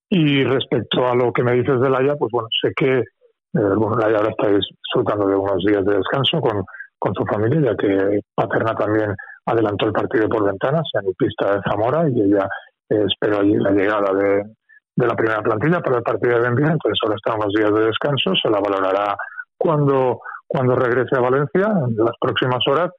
[0.09, 3.03] Y respecto a lo que me dices de Laia, pues bueno, sé que eh,
[3.53, 6.63] bueno, Laia ahora está disfrutando de unos días de descanso con,
[6.97, 11.61] con su familia, ya que Paterna también adelantó el partido por ventanas en pista de
[11.69, 12.47] Zamora y ella
[12.89, 14.43] eh, espero allí la llegada de,
[14.95, 17.85] de la primera plantilla para el partido de Benvido, entonces ahora están unos días de
[17.85, 19.15] descanso, se la valorará
[19.57, 22.91] cuando, cuando regrese a Valencia en las próximas horas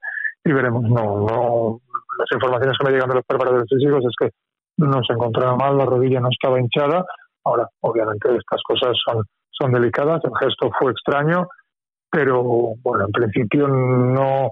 [0.43, 0.83] y veremos.
[0.83, 1.79] No, no,
[2.17, 4.29] las informaciones que me llegan de los preparadores físicos es que
[4.77, 7.05] no se encontraba mal, la rodilla no estaba hinchada.
[7.43, 9.23] Ahora, obviamente, estas cosas son,
[9.61, 11.47] son delicadas, el gesto fue extraño,
[12.09, 12.43] pero
[12.81, 14.49] bueno, en principio no,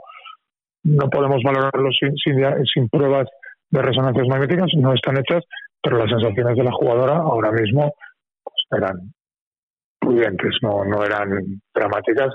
[0.83, 3.27] no podemos valorarlo sin, sin, sin pruebas
[3.71, 5.43] de resonancias magnéticas, no están hechas
[5.81, 7.93] pero las sensaciones de la jugadora ahora mismo
[8.43, 9.13] pues, eran
[9.99, 11.29] prudentes, no, no eran
[11.73, 12.33] dramáticas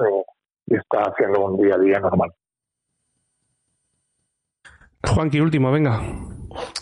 [0.66, 2.30] y está haciendo un día a día normal.
[5.02, 6.00] Juanqui, último, venga.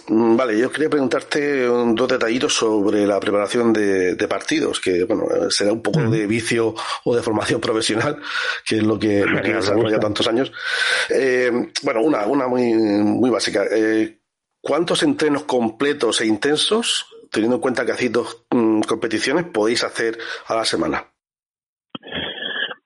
[0.08, 5.72] Mm, vale, yo quería preguntarte dos detallitos sobre la preparación de, partidos, que bueno, será
[5.72, 8.18] un poco de vicio o de formación profesional,
[8.66, 9.58] que es lo que, lo que
[9.90, 10.52] ya tantos años.
[11.10, 13.64] Eh, bueno, una, una muy, muy básica.
[13.70, 14.18] Eh,
[14.60, 20.18] ¿Cuántos entrenos completos e intensos, teniendo en cuenta que hacéis dos mm, competiciones, podéis hacer
[20.46, 21.04] a la semana?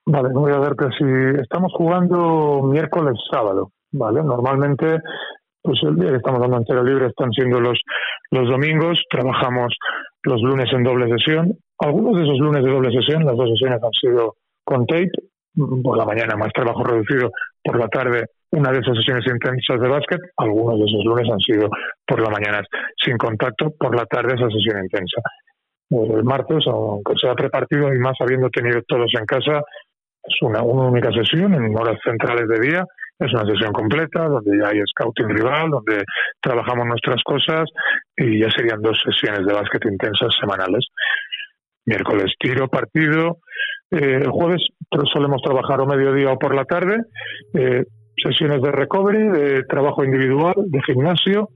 [0.06, 4.22] Vale, voy a ver que si estamos jugando miércoles, sábado, ¿vale?
[4.22, 5.00] Normalmente,
[5.66, 7.78] pues el día que estamos dando entero libre están siendo los,
[8.30, 9.74] los domingos, trabajamos
[10.22, 11.52] los lunes en doble sesión.
[11.78, 15.10] Algunos de esos lunes de doble sesión, las dos sesiones han sido con tape,
[15.82, 17.30] por la mañana más trabajo reducido,
[17.62, 21.40] por la tarde una de esas sesiones intensas de básquet, algunos de esos lunes han
[21.40, 21.68] sido
[22.06, 22.62] por la mañana
[23.04, 25.20] sin contacto, por la tarde esa sesión intensa.
[25.90, 29.62] El martes, aunque sea prepartido y más habiendo tenido todos en casa,
[30.26, 32.84] Es una, única sesión en horas centrales de día.
[33.18, 36.04] Es una sesión completa donde ya hay scouting rival, donde
[36.40, 37.64] trabajamos nuestras cosas
[38.16, 40.86] y ya serían dos sesiones de básquet intensas semanales.
[41.86, 43.38] Miércoles tiro, partido.
[43.90, 44.60] Eh, el jueves
[45.12, 46.98] solemos trabajar o mediodía o por la tarde.
[47.54, 47.84] Eh,
[48.16, 51.50] sesiones de recovery, de trabajo individual, de gimnasio.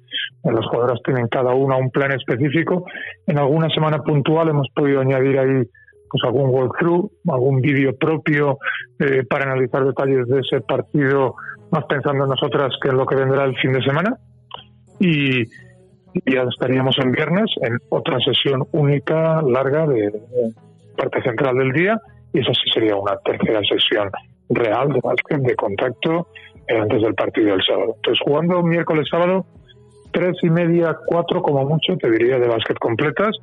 [0.45, 2.85] Las jugadoras tienen cada una un plan específico.
[3.27, 5.63] En alguna semana puntual hemos podido añadir ahí
[6.11, 8.59] pues algún walkthrough, algún vídeo propio
[8.99, 11.37] eh, para analizar detalles de ese partido,
[11.71, 14.17] más pensando en nosotras que en lo que vendrá el fin de semana.
[14.99, 15.45] Y,
[16.27, 20.11] ya estaríamos en viernes en otra sesión única, larga, de,
[20.97, 22.01] parte central del día,
[22.33, 24.11] y esa sí sería una tercera sesión
[24.49, 26.27] real de básquet, de contacto,
[26.67, 27.95] eh, antes del partido del sábado.
[27.95, 29.47] Entonces, jugando miércoles, sábado,
[30.13, 33.37] tres y media, cuatro como mucho, te diría, de básquet completas.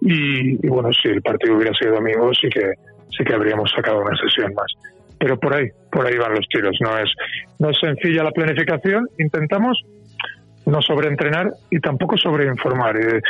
[0.00, 2.72] Y, bueno, si el partido hubiera sido domingo, sí que,
[3.16, 4.72] sí que habríamos sacado una sesión más.
[5.18, 6.76] Pero por ahí, por ahí van los tiros.
[6.80, 7.10] No es,
[7.58, 9.08] no es sencilla la planificación.
[9.18, 9.82] Intentamos
[10.66, 12.96] no sobreentrenar y tampoco sobreinformar.
[12.96, 13.20] Eh,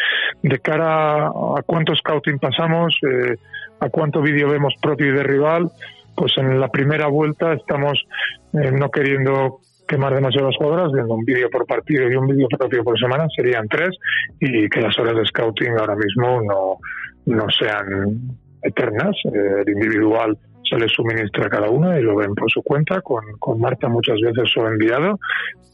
[0.43, 3.37] de cara a, cuánto scouting pasamos, eh,
[3.81, 5.71] a cuánto vídeo vemos propio y de rival,
[6.17, 8.05] pues en la primera vuelta estamos
[8.53, 12.83] eh, no queriendo quemar demasiadas jugadoras, viendo un vídeo por partido y un vídeo propio
[12.85, 13.91] por semana, serían tres,
[14.41, 16.79] y que las horas de scouting ahora mismo no,
[17.27, 19.17] no sean eternas.
[19.25, 20.37] Eh, el individual
[20.69, 23.01] se les suministra a cada una y lo ven por su cuenta.
[23.03, 25.19] Con, con Marta muchas veces lo he enviado,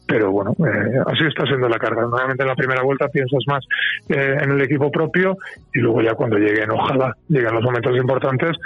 [0.07, 2.01] pero bueno, eh, así está siendo la carga.
[2.01, 3.65] Normalmente en la primera vuelta piensas más
[4.09, 5.37] eh, en el equipo propio
[5.73, 8.57] y luego ya cuando lleguen, ojalá lleguen los momentos importantes,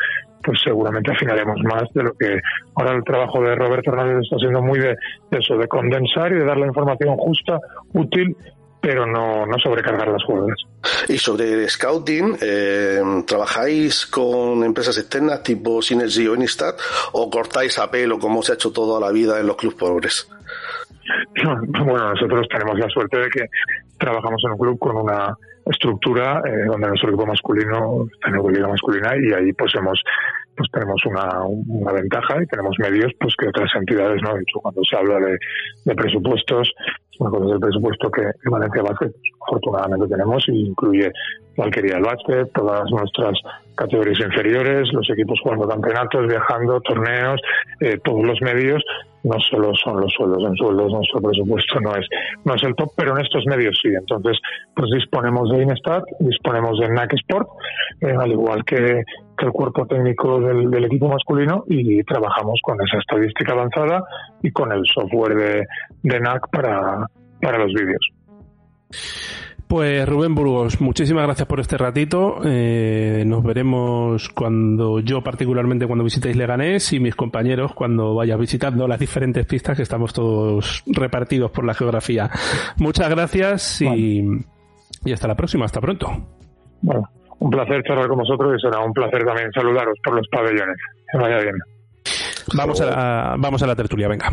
[0.45, 2.39] pues seguramente afinaremos más de lo que
[2.75, 4.95] ahora el trabajo de Roberto Hernández está siendo muy de,
[5.31, 7.59] eso, de condensar y de dar la información justa,
[7.93, 8.35] útil
[8.79, 10.59] pero no, no sobrecargar las jugadoras.
[11.07, 16.75] Y sobre scouting, eh, ¿trabajáis con empresas externas tipo Synergy o Instat
[17.13, 20.29] o cortáis a pelo como se ha hecho toda la vida en los clubes pobres?
[21.43, 23.45] Bueno, nosotros tenemos la suerte de que
[23.97, 28.67] trabajamos en un club con una estructura eh, donde nuestro equipo masculino está en liga
[28.67, 29.99] masculina y ahí pues hemos
[30.55, 34.33] pues tenemos una, una, ventaja y tenemos medios pues que otras entidades no.
[34.61, 35.37] Cuando se habla de,
[35.85, 36.71] de presupuestos
[37.19, 39.15] una cosa es el presupuesto que en Valencia Básquet
[39.47, 41.11] afortunadamente tenemos y incluye
[41.55, 43.39] la alquería del básquet, todas nuestras
[43.75, 47.39] categorías inferiores, los equipos jugando campeonatos, viajando, torneos,
[47.79, 48.83] eh, todos los medios,
[49.25, 52.07] no solo son los sueldos, en sueldos nuestro presupuesto no es,
[52.45, 53.89] no es el top, pero en estos medios sí.
[53.89, 54.37] Entonces,
[54.75, 57.49] pues disponemos de Instat, disponemos de NAC Sport,
[58.01, 59.03] eh, al igual que,
[59.37, 64.01] el cuerpo técnico del, del, equipo masculino y trabajamos con esa estadística avanzada
[64.41, 65.67] y con el software de,
[66.03, 67.05] de NAC para,
[67.41, 68.09] para los vídeos.
[69.67, 72.39] Pues Rubén Burgos, muchísimas gracias por este ratito.
[72.45, 78.87] Eh, nos veremos cuando yo particularmente cuando visitéis Leganés y mis compañeros cuando vaya visitando
[78.87, 82.29] las diferentes pistas que estamos todos repartidos por la geografía.
[82.77, 84.23] Muchas gracias y,
[85.03, 85.65] y hasta la próxima.
[85.65, 86.09] Hasta pronto.
[86.81, 90.77] Bueno, un placer charlar con vosotros y será un placer también saludaros por los pabellones.
[91.11, 91.55] Que vaya bien.
[92.55, 94.31] Vamos a la, vamos a la tertulia, venga.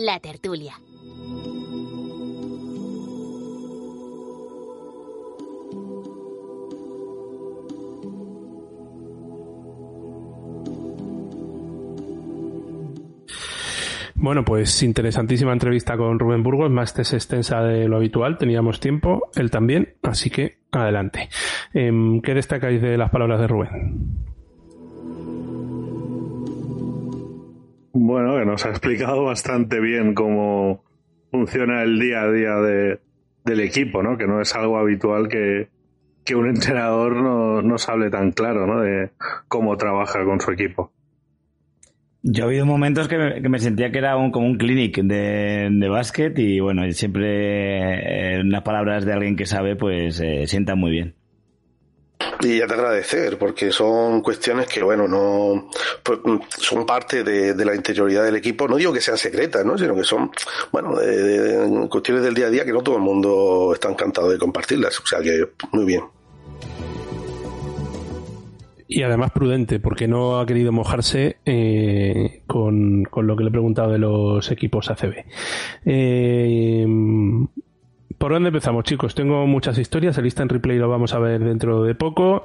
[0.00, 0.74] La tertulia.
[14.14, 19.50] Bueno, pues interesantísima entrevista con Rubén Burgos, más extensa de lo habitual, teníamos tiempo, él
[19.50, 21.28] también, así que adelante.
[21.74, 24.37] Em, ¿Qué destacáis de las palabras de Rubén?
[27.92, 30.84] Bueno, que nos ha explicado bastante bien cómo
[31.30, 33.00] funciona el día a día de,
[33.44, 34.16] del equipo, ¿no?
[34.16, 35.68] Que no es algo habitual que,
[36.34, 38.82] un entrenador no, nos hable tan claro, ¿no?
[38.82, 39.10] De
[39.48, 40.92] cómo trabaja con su equipo.
[42.22, 46.38] Yo he habido momentos que me, sentía que era como un clinic de, de básquet
[46.38, 51.14] y bueno, siempre eh, las palabras de alguien que sabe pues eh, sientan muy bien.
[52.40, 55.70] Y ya te agradecer, porque son cuestiones que, bueno, no
[56.02, 56.20] pues,
[56.58, 58.68] son parte de, la interioridad del equipo.
[58.68, 59.76] No digo que sean secretas, ¿no?
[59.76, 60.30] Sino que son,
[60.72, 64.38] bueno, de, cuestiones del día a día que no todo el mundo está encantado de
[64.38, 64.98] compartirlas.
[65.00, 66.04] O sea que, muy bien.
[68.90, 73.52] Y además prudente, porque no ha querido mojarse eh, con, con, lo que le he
[73.52, 75.24] preguntado de los equipos ACB.
[75.84, 76.86] Eh,
[78.18, 79.14] ¿Por dónde empezamos, chicos?
[79.14, 80.18] Tengo muchas historias.
[80.18, 82.42] El en replay lo vamos a ver dentro de poco.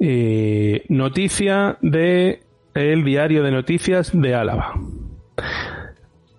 [0.00, 2.42] Eh, noticia de
[2.74, 4.74] el diario de noticias de Álava.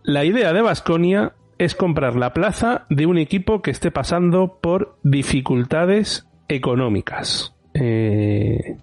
[0.04, 4.98] La idea de Vasconia es comprar la plaza de un equipo que esté pasando por
[5.04, 7.56] dificultades económicas.
[7.74, 8.78] Eh,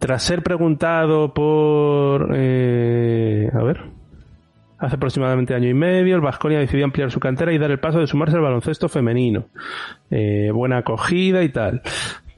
[0.00, 2.32] tras ser preguntado por...
[2.34, 3.99] Eh, a ver.
[4.80, 7.98] Hace aproximadamente año y medio, el Vasconia decidió ampliar su cantera y dar el paso
[7.98, 9.44] de sumarse al baloncesto femenino.
[10.10, 11.82] Eh, buena acogida y tal.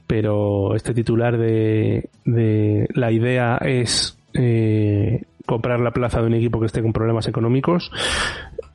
[0.07, 6.59] Pero este titular de, de la idea es eh, comprar la plaza de un equipo
[6.59, 7.89] que esté con problemas económicos.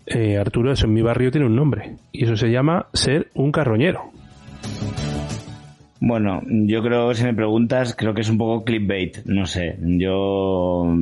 [0.07, 1.97] Eh, Arturo, eso en mi barrio tiene un nombre.
[2.11, 4.11] Y eso se llama ser un carroñero.
[6.01, 9.77] Bueno, yo creo, si me preguntas, creo que es un poco clickbait, no sé.
[9.81, 10.95] Yo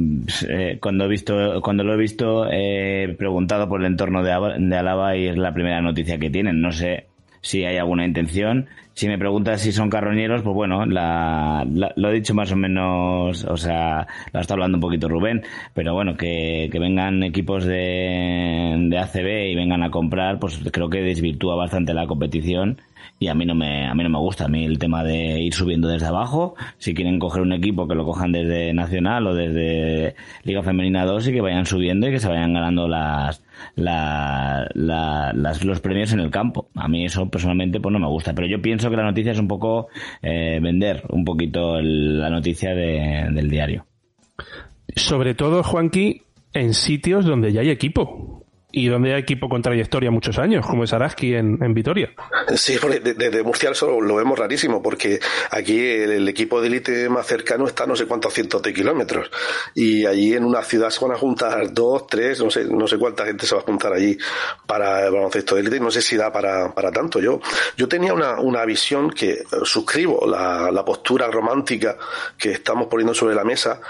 [0.48, 4.76] eh, cuando he visto, cuando lo he visto, he preguntado por el entorno de, de
[4.76, 6.62] Alaba y es la primera noticia que tienen.
[6.62, 7.06] No sé
[7.42, 8.68] si hay alguna intención.
[8.94, 13.44] Si me preguntas si son carroñeros, pues bueno, la, lo he dicho más o menos,
[13.44, 15.42] o sea, lo está hablando un poquito Rubén,
[15.74, 20.88] pero bueno, que, que vengan equipos de, de ACB y vengan a comprar, pues creo
[20.88, 22.78] que desvirtúa bastante la competición
[23.18, 24.44] y a mí no me a mí no me gusta.
[24.44, 27.94] A mí el tema de ir subiendo desde abajo si quieren coger un equipo que
[27.94, 30.14] lo cojan desde nacional o desde
[30.44, 33.42] liga femenina 2 y que vayan subiendo y que se vayan ganando las,
[35.64, 36.68] los premios en el campo.
[36.74, 38.34] A mí eso personalmente pues no me gusta.
[38.34, 39.88] Pero yo pienso que la noticia es un poco
[40.22, 43.86] eh, vender un poquito la noticia del diario.
[44.94, 48.45] Sobre todo Juanqui en sitios donde ya hay equipo
[48.76, 52.10] y donde hay equipo con trayectoria muchos años, como es Araski en, en Vitoria.
[52.56, 55.18] Sí, porque desde Murcia eso lo vemos rarísimo, porque
[55.50, 59.30] aquí el, equipo de élite más cercano está no sé cuántos cientos de kilómetros,
[59.74, 62.98] y allí en una ciudad se van a juntar dos, tres, no sé, no sé
[62.98, 64.18] cuánta gente se va a juntar allí
[64.66, 67.18] para el baloncesto de élite, no sé si da para, para tanto.
[67.18, 67.40] Yo,
[67.78, 71.96] yo tenía una, una visión que suscribo la, la postura romántica
[72.36, 73.80] que estamos poniendo sobre la mesa,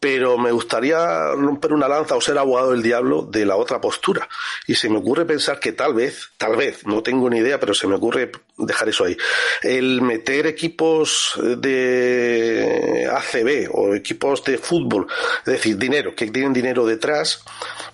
[0.00, 4.26] pero me gustaría romper una lanza o ser abogado del diablo de la otra postura.
[4.66, 7.74] Y se me ocurre pensar que tal vez, tal vez, no tengo ni idea, pero
[7.74, 9.16] se me ocurre dejar eso ahí.
[9.62, 15.06] El meter equipos de ACB o equipos de fútbol,
[15.40, 17.44] es decir, dinero, que tienen dinero detrás,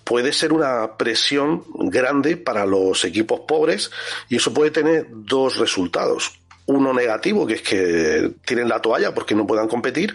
[0.04, 3.90] puede ser una presión grande para los equipos pobres
[4.28, 9.34] y eso puede tener dos resultados uno negativo, que es que tienen la toalla porque
[9.34, 10.14] no puedan competir,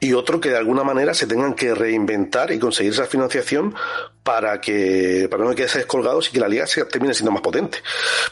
[0.00, 3.74] y otro que de alguna manera se tengan que reinventar y conseguir esa financiación
[4.22, 7.78] para que para no quedarse descolgados y que la liga se, termine siendo más potente.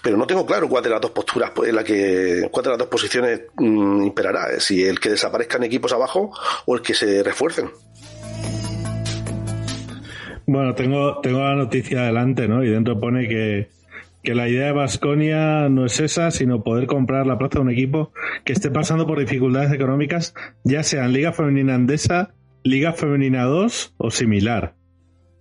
[0.03, 2.79] Pero no tengo claro cuál de las dos posturas en la que cuál de las
[2.79, 6.33] dos posiciones mm, imperará, si el que desaparezcan equipos abajo
[6.67, 7.71] o el que se refuercen.
[10.47, 12.65] Bueno, tengo tengo la noticia adelante, ¿no?
[12.65, 13.82] Y dentro pone que
[14.23, 17.71] que la idea de Vasconia no es esa, sino poder comprar la plaza de un
[17.71, 18.13] equipo
[18.45, 23.95] que esté pasando por dificultades económicas, ya sea en Liga Femenina Andesa, Liga Femenina 2
[23.99, 24.75] o similar.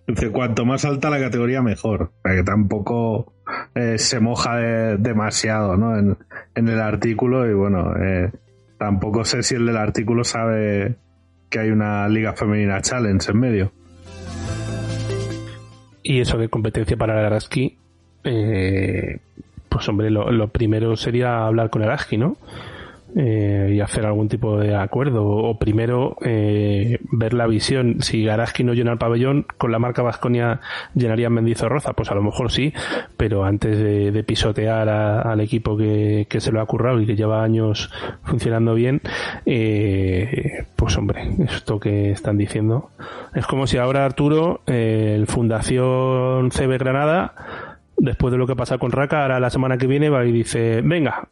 [0.08, 2.12] Dice, cuanto más alta la categoría, mejor.
[2.24, 3.34] Para que tampoco
[3.76, 4.58] eh, se moja
[4.98, 5.98] demasiado ¿no?
[5.98, 6.17] En,
[6.56, 8.32] el artículo y bueno, eh,
[8.80, 10.96] tampoco sé si el del artículo sabe
[11.50, 13.72] que hay una Liga Femenina Challenge en medio.
[16.02, 17.78] Y eso de competencia para Araski
[18.24, 19.20] eh,
[19.72, 22.36] pues hombre, lo, primero sería hablar con Araski, ¿no?
[23.16, 25.26] Eh, y hacer algún tipo de acuerdo.
[25.26, 28.02] O primero eh, ver la visión.
[28.02, 30.60] Si Araski no llena el pabellón, con la marca Vasconia
[30.94, 31.94] llenaría Mendizorroza.
[31.94, 32.74] Pues a lo mejor sí,
[33.16, 37.92] pero antes de, pisotear al equipo que, se lo ha currado y que lleva años
[38.24, 39.02] funcionando bien,
[39.46, 42.92] eh, pues hombre, esto que están diciendo.
[43.34, 47.71] Es como si ahora Arturo, el Fundación CB Granada,
[48.02, 50.82] después de lo que pasa con Raka, ahora la semana que viene va y dice,
[50.82, 51.30] venga,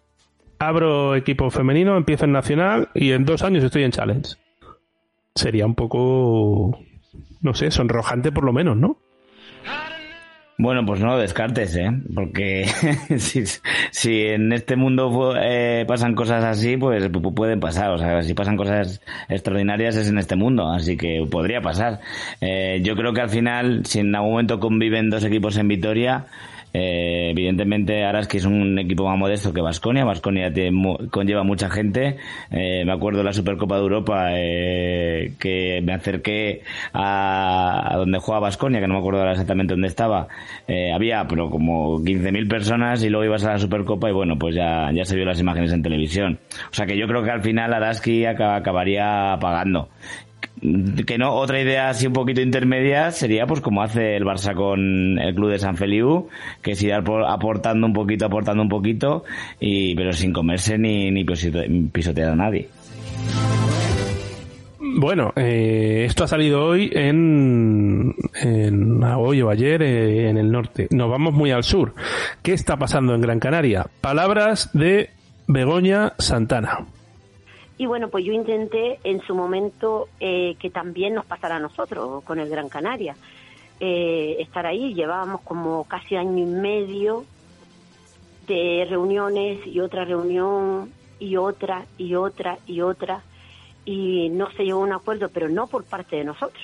[0.60, 4.36] abro equipo femenino, empiezo en Nacional y en dos años estoy en Challenge.
[5.34, 6.79] Sería un poco,
[7.41, 8.97] no sé, sonrojante por lo menos, ¿no?
[10.62, 11.89] Bueno, pues no lo descartes, ¿eh?
[12.13, 12.67] Porque
[13.17, 17.91] si, en este mundo eh, pasan cosas así, pues pueden pasar.
[17.91, 22.01] O sea, si pasan cosas extraordinarias es en este mundo, así que podría pasar.
[22.41, 26.25] Eh, yo creo que al final, si en algún momento conviven dos equipos en Vitoria,
[26.73, 30.05] eh, evidentemente, Araski es un equipo más modesto que Vasconia.
[30.05, 30.51] Vasconia
[31.10, 32.17] conlleva mucha gente.
[32.51, 36.62] Eh, me acuerdo de la Supercopa de Europa eh, que me acerqué
[36.93, 40.27] a, donde jugaba Vasconia, que no me acuerdo exactamente dónde estaba.
[40.67, 44.56] Eh, había pero como 15.000 personas y luego ibas a la Supercopa y bueno, pues
[44.56, 46.39] ya, ya se vio las imágenes en televisión.
[46.71, 49.89] O sea que yo creo que al final Araski acabaría pagando
[51.05, 55.17] que no, otra idea así un poquito intermedia sería pues como hace el Barça con
[55.19, 56.27] el club de San Feliu,
[56.62, 59.23] que es ir aportando un poquito, aportando un poquito,
[59.60, 62.67] y pero sin comerse ni, ni pisotear a nadie.
[64.81, 70.87] Bueno, eh, esto ha salido hoy en, en hoy o ayer eh, en el norte.
[70.91, 71.93] Nos vamos muy al sur.
[72.41, 73.85] ¿Qué está pasando en Gran Canaria?
[74.01, 75.12] Palabras de
[75.47, 76.85] Begoña Santana.
[77.80, 82.23] Y bueno, pues yo intenté en su momento eh, que también nos pasara a nosotros
[82.23, 83.15] con el Gran Canaria.
[83.80, 87.23] estar ahí, llevábamos como casi año y medio
[88.46, 93.23] de reuniones y otra reunión y otra y otra y otra
[93.86, 96.63] y no se llegó a un acuerdo, pero no por parte de nosotros,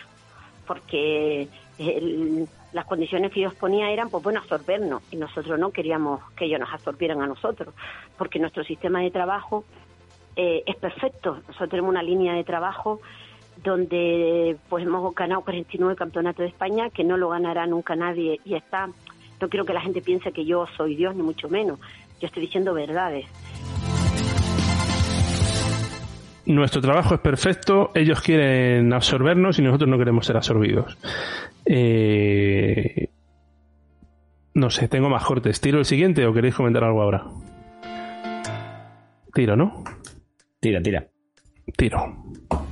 [0.68, 1.48] porque
[2.72, 6.60] las condiciones que ellos ponían eran, pues bueno, absorbernos, y nosotros no queríamos que ellos
[6.60, 7.74] nos absorbieran a nosotros,
[8.18, 9.66] porque nuestro sistema de trabajo
[10.36, 11.42] eh, es perfecto.
[11.48, 13.02] Nosotros tenemos una línea de trabajo
[13.64, 18.56] donde pues hemos ganado 49 campeonatos de España, que no lo ganará nunca nadie, y
[18.56, 18.90] está,
[19.40, 21.80] no quiero que la gente piense que yo soy Dios, ni mucho menos,
[22.20, 23.26] yo estoy diciendo verdades
[26.46, 30.98] nuestro trabajo es perfecto, ellos quieren absorbernos y nosotros no queremos ser absorbidos.
[31.66, 33.10] Eh,
[34.54, 35.60] no sé, tengo más cortes.
[35.60, 37.26] ¿Tiro el siguiente o queréis comentar algo ahora?
[39.34, 39.84] Tiro, ¿no?
[40.66, 41.06] Tira, tira.
[41.78, 42.00] Tiro.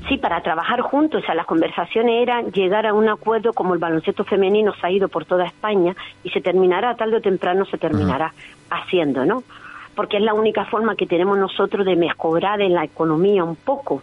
[0.09, 3.79] Sí, para trabajar juntos, o sea, las conversaciones eran llegar a un acuerdo como el
[3.79, 7.77] baloncesto femenino se ha ido por toda España y se terminará, tarde o temprano se
[7.77, 8.33] terminará
[8.71, 9.43] haciendo, ¿no?
[9.95, 14.01] porque es la única forma que tenemos nosotros de mejorar en la economía un poco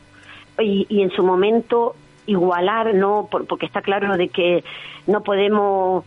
[0.61, 4.63] y, y en su momento igualar, no porque está claro de que
[5.09, 6.05] no podemos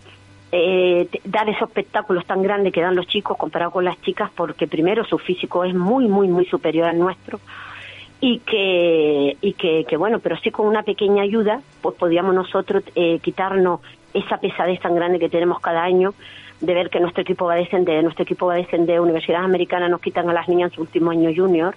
[0.56, 4.68] eh, dar esos espectáculos tan grandes que dan los chicos comparado con las chicas, porque
[4.68, 7.40] primero su físico es muy, muy, muy superior al nuestro
[8.26, 12.82] y que, y que, que bueno, pero sí con una pequeña ayuda, pues podíamos nosotros
[12.95, 13.82] eh, quitarnos
[14.13, 16.13] esa pesadez tan grande que tenemos cada año
[16.61, 19.89] de ver que nuestro equipo va a descender, nuestro equipo va a descender, universidades americanas
[19.89, 21.76] nos quitan a las niñas en su último año junior,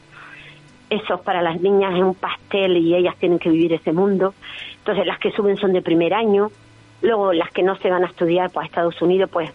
[0.88, 4.32] eso para las niñas es un pastel y ellas tienen que vivir ese mundo,
[4.78, 6.52] entonces las que suben son de primer año,
[7.02, 9.50] luego las que no se van a estudiar pues a Estados Unidos pues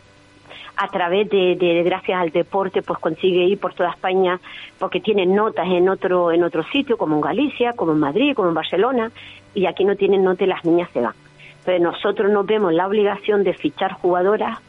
[0.75, 4.39] a través de, de, gracias al deporte pues consigue ir por toda España
[4.79, 8.49] porque tienen notas en otro en otro sitio como en Galicia como en Madrid como
[8.49, 9.11] en Barcelona
[9.53, 11.13] y aquí no tienen notas y las niñas se van
[11.59, 14.59] entonces nosotros nos vemos la obligación de fichar jugadoras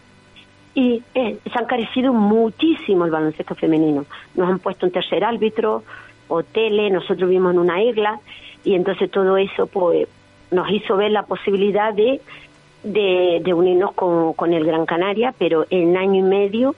[0.74, 4.04] y eh, se han carecido muchísimo el baloncesto femenino.
[4.34, 5.84] Nos han puesto un tercer árbitro,
[6.28, 8.20] hoteles, nosotros vivimos en una isla
[8.64, 10.08] y entonces todo eso pues
[10.50, 12.20] nos hizo ver la posibilidad de,
[12.82, 16.74] de, unirnos con, con, el Gran Canaria, pero en año y medio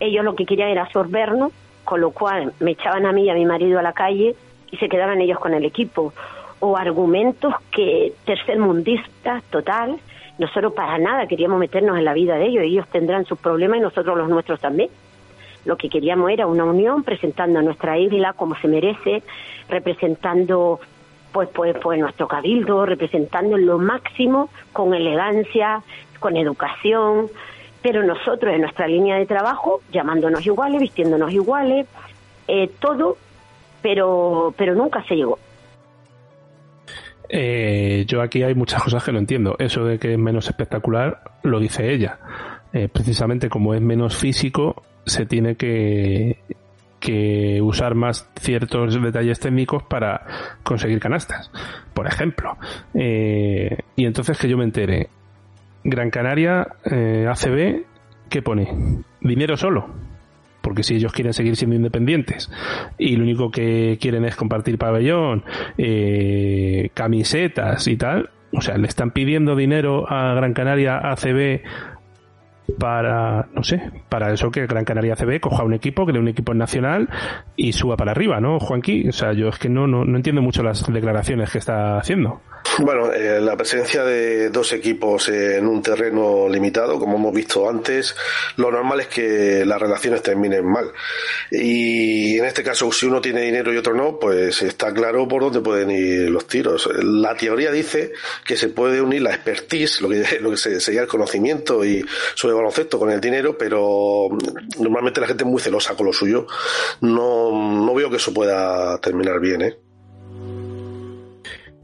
[0.00, 1.52] ellos lo que querían era absorbernos,
[1.84, 4.34] con lo cual me echaban a mí y a mi marido a la calle
[4.70, 6.12] y se quedaban ellos con el equipo.
[6.60, 9.96] O argumentos que tercermundistas total,
[10.38, 13.82] nosotros para nada queríamos meternos en la vida de ellos, ellos tendrán sus problemas y
[13.82, 14.90] nosotros los nuestros también.
[15.64, 19.22] Lo que queríamos era una unión presentando a nuestra isla como se merece,
[19.68, 20.80] representando
[21.32, 25.82] pues pues pues nuestro cabildo, representando en lo máximo con elegancia,
[26.18, 27.28] con educación,
[27.82, 31.86] pero nosotros en nuestra línea de trabajo, llamándonos iguales, vistiéndonos iguales,
[32.48, 33.16] eh, todo,
[33.82, 35.38] pero pero nunca se llegó.
[37.28, 39.56] Eh, yo aquí hay muchas cosas que no entiendo.
[39.58, 42.18] Eso de que es menos espectacular lo dice ella.
[42.72, 46.38] Eh, precisamente como es menos físico, se tiene que,
[47.00, 50.26] que usar más ciertos detalles técnicos para
[50.62, 51.50] conseguir canastas,
[51.94, 52.56] por ejemplo.
[52.94, 55.10] Eh, y entonces que yo me entere.
[55.88, 57.84] Gran Canaria, ACB,
[58.28, 59.04] ¿qué pone?
[59.20, 59.86] Dinero solo
[60.66, 62.50] porque si ellos quieren seguir siendo independientes
[62.98, 65.44] y lo único que quieren es compartir pabellón,
[65.78, 71.60] eh, camisetas y tal, o sea, le están pidiendo dinero a Gran Canaria ACB
[72.78, 76.54] para, no sé, para eso que Gran Canaria ACB coja un equipo, que un equipo
[76.54, 77.08] nacional
[77.56, 79.08] y suba para arriba, ¿no, Juanqui?
[79.08, 82.40] O sea, yo es que no, no, no entiendo mucho las declaraciones que está haciendo.
[82.78, 88.14] Bueno, eh, la presencia de dos equipos en un terreno limitado, como hemos visto antes,
[88.56, 90.92] lo normal es que las relaciones terminen mal.
[91.50, 95.42] Y en este caso, si uno tiene dinero y otro no, pues está claro por
[95.42, 96.90] dónde pueden ir los tiros.
[97.02, 98.12] La teoría dice
[98.44, 102.04] que se puede unir la expertise, lo que, lo que sería el conocimiento y
[102.34, 104.28] sobre baloncesto con el dinero, pero
[104.78, 106.46] normalmente la gente es muy celosa con lo suyo.
[107.00, 109.76] No, no veo que eso pueda terminar bien, ¿eh?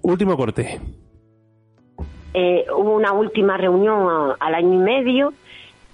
[0.03, 0.81] Último corte.
[2.35, 5.33] Eh, hubo una última reunión al año y medio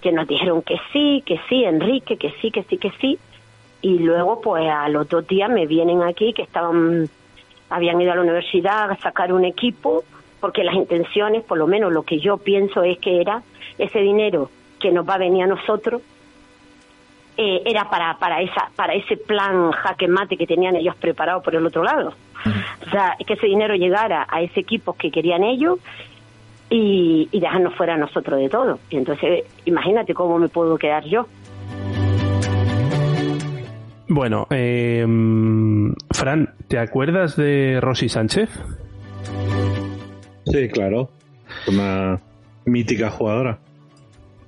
[0.00, 3.18] que nos dijeron que sí, que sí, Enrique, que sí, que sí, que sí.
[3.82, 7.08] Y luego, pues a los dos días me vienen aquí que estaban,
[7.68, 10.04] habían ido a la universidad a sacar un equipo,
[10.40, 13.42] porque las intenciones, por lo menos lo que yo pienso es que era
[13.76, 14.50] ese dinero
[14.80, 16.02] que nos va a venir a nosotros,
[17.36, 21.54] eh, era para, para, esa, para ese plan jaque mate que tenían ellos preparado por
[21.54, 22.14] el otro lado.
[22.86, 25.78] O sea, que ese dinero llegara a ese equipo que querían ellos
[26.70, 28.78] y, y dejarnos fuera a nosotros de todo.
[28.90, 31.26] Y entonces, imagínate cómo me puedo quedar yo.
[34.08, 35.04] Bueno, eh,
[36.10, 38.48] Fran, ¿te acuerdas de Rosy Sánchez?
[40.46, 41.10] Sí, claro.
[41.66, 42.18] Una
[42.64, 43.58] mítica jugadora.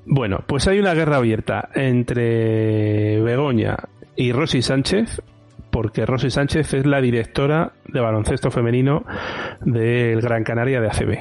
[0.06, 3.76] Bueno, pues hay una guerra abierta entre Begoña
[4.16, 5.22] y Rosy Sánchez,
[5.70, 9.04] porque Rosy Sánchez es la directora de baloncesto femenino
[9.60, 11.18] del Gran Canaria de ACB.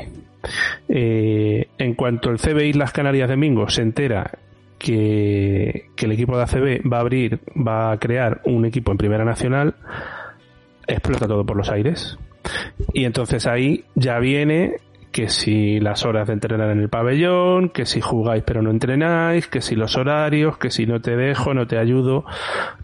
[0.87, 4.31] Eh, en cuanto el CB Islas Canarias de Mingo se entera
[4.77, 9.25] que, el equipo de ACB va a abrir, va a crear un equipo en Primera
[9.25, 9.75] Nacional,
[10.87, 12.17] explota todo por los aires.
[12.93, 14.77] Y entonces ahí ya viene
[15.11, 19.47] que si las horas de entrenar en el pabellón, que si jugáis pero no entrenáis,
[19.47, 22.25] que si los horarios, que si no te dejo, no te ayudo,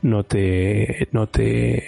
[0.01, 1.84] no te, no te,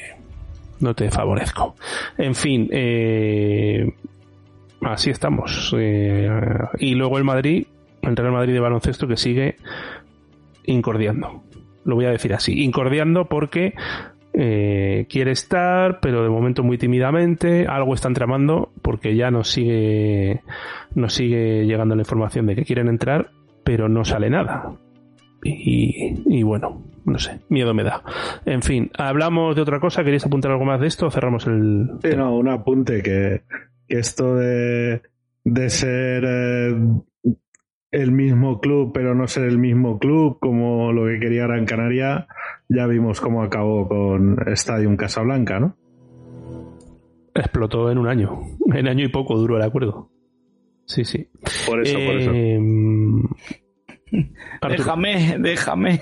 [0.79, 1.75] no te favorezco.
[2.17, 3.93] En fin, eh,
[4.81, 5.73] así estamos.
[5.77, 6.29] Eh,
[6.79, 7.65] y luego el Madrid,
[8.01, 9.57] el Real Madrid de baloncesto que sigue
[10.65, 11.43] incordiando.
[11.83, 13.73] Lo voy a decir así, incordiando porque
[14.33, 17.65] eh, quiere estar, pero de momento muy tímidamente.
[17.67, 20.41] Algo están tramando porque ya nos sigue,
[20.95, 23.31] nos sigue llegando la información de que quieren entrar,
[23.63, 24.73] pero no sale nada.
[25.43, 28.03] Y, bueno, no sé, miedo me da.
[28.45, 30.03] En fin, hablamos de otra cosa.
[30.03, 31.09] ¿Queréis apuntar algo más de esto?
[31.09, 31.89] Cerramos el.
[32.03, 33.43] Sí, no, un apunte que,
[33.87, 35.01] esto de,
[35.43, 36.75] de ser eh,
[37.91, 42.27] el mismo club, pero no ser el mismo club como lo que quería Gran Canaria,
[42.69, 45.77] ya vimos cómo acabó con Stadium Casablanca, ¿no?
[47.33, 48.41] Explotó en un año.
[48.73, 50.09] En año y poco duró el acuerdo.
[50.85, 51.29] Sí, sí.
[51.67, 52.31] Por eso, por eso.
[52.31, 53.23] Em,
[54.69, 56.01] déjame, déjame.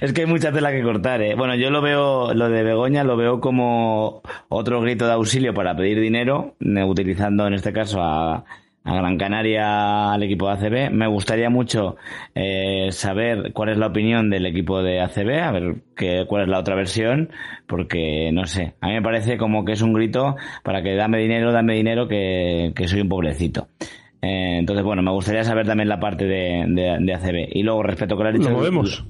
[0.00, 1.34] es que hay mucha tela que cortar, ¿eh?
[1.34, 5.74] Bueno, yo lo veo, lo de Begoña lo veo como otro grito de auxilio para
[5.74, 6.54] pedir dinero,
[6.86, 8.44] utilizando en este caso a
[8.84, 10.92] a Gran Canaria al equipo de ACB.
[10.92, 11.96] Me gustaría mucho
[12.34, 16.48] eh, saber cuál es la opinión del equipo de ACB, a ver qué, cuál es
[16.48, 17.30] la otra versión,
[17.66, 21.18] porque no sé, a mí me parece como que es un grito para que dame
[21.18, 23.68] dinero, dame dinero, que, soy un pobrecito.
[24.20, 26.64] Eh, entonces, bueno, me gustaría saber también la parte de,
[27.00, 27.56] de, ACB.
[27.56, 28.50] Y luego, respecto a que lo ha dicho...
[28.50, 29.04] ¿Lo movemos?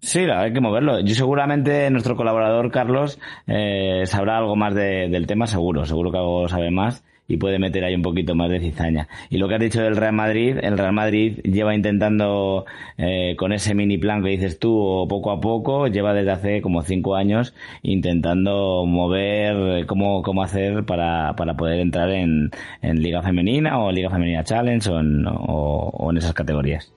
[0.00, 1.00] Sí, hay que moverlo.
[1.00, 3.18] Yo seguramente nuestro colaborador Carlos
[3.48, 7.84] eh, sabrá algo más del tema, seguro, seguro que algo sabe más y puede meter
[7.84, 9.06] ahí un poquito más de cizaña.
[9.28, 12.64] Y lo que has dicho del Real Madrid, el Real Madrid lleva intentando
[12.96, 16.62] eh, con ese mini plan que dices tú, o poco a poco, lleva desde hace
[16.62, 22.50] como cinco años intentando mover cómo, cómo hacer para, para poder entrar en,
[22.80, 26.92] en Liga Femenina o Liga Femenina Challenge o en, o, en esas categorías.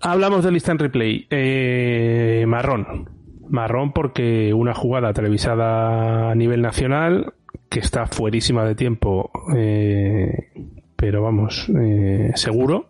[0.00, 1.26] Hablamos de lista en replay.
[1.30, 3.17] Eh, marrón.
[3.50, 7.34] Marrón porque una jugada televisada a nivel nacional
[7.68, 10.50] que está fuerísima de tiempo, eh,
[10.96, 12.88] pero vamos, eh, seguro,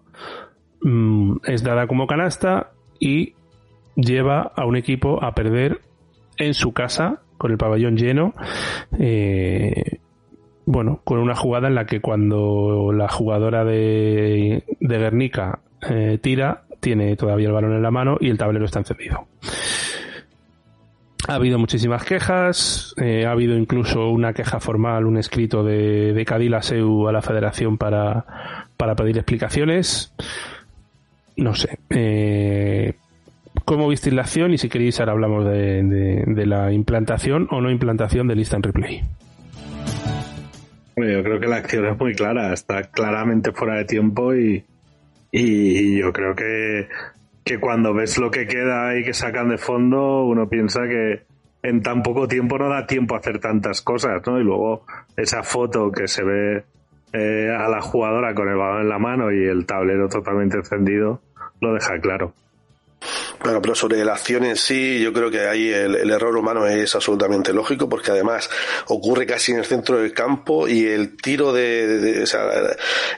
[0.83, 3.35] mm, es dada como canasta y
[3.97, 5.81] lleva a un equipo a perder
[6.37, 8.35] en su casa con el pabellón lleno.
[8.99, 10.01] Eh,
[10.67, 15.61] bueno, con una jugada en la que cuando la jugadora de, de Guernica
[16.21, 19.27] tira, tiene todavía el balón en la mano y el tablero está encendido.
[21.29, 26.63] Ha habido muchísimas quejas, eh, ha habido incluso una queja formal, un escrito de, de
[26.63, 30.15] Seu a la federación para, para pedir explicaciones.
[31.37, 31.81] No sé.
[31.91, 32.95] Eh,
[33.67, 34.55] ¿Cómo visteis la acción?
[34.55, 38.63] Y si queréis, ahora hablamos de, de, la implantación o no implantación de lista en
[38.63, 39.03] replay.
[40.97, 44.65] yo creo que la acción es muy clara, está claramente fuera de tiempo y,
[45.31, 46.89] y yo creo que
[47.49, 51.23] que cuando ves lo que queda y que sacan de fondo, uno piensa que
[51.63, 54.39] en tan poco tiempo no da tiempo a hacer tantas cosas, ¿no?
[54.39, 54.85] Y luego
[55.17, 56.65] esa foto que se ve
[57.15, 61.23] eh, a la jugadora con el balón en la mano y el tablero totalmente encendido,
[61.63, 62.35] lo deja claro.
[63.43, 66.95] Bueno, pero sobre la acción en sí, yo creo que ahí el, error humano es
[66.95, 68.51] absolutamente lógico, porque además
[68.89, 72.43] ocurre casi en el centro del campo y el tiro de, o sea,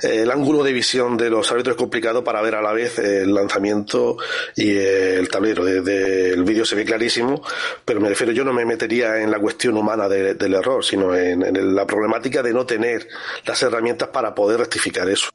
[0.03, 3.33] el ángulo de visión de los árbitros es complicado para ver a la vez el
[3.33, 4.19] lanzamiento
[4.55, 5.65] y el tablero.
[5.65, 7.43] Desde el vídeo se ve clarísimo,
[7.85, 11.41] pero me refiero, yo no me metería en la cuestión humana del error, sino en,
[11.75, 13.09] la problemática de no tener
[13.47, 15.31] las herramientas para poder rectificar eso.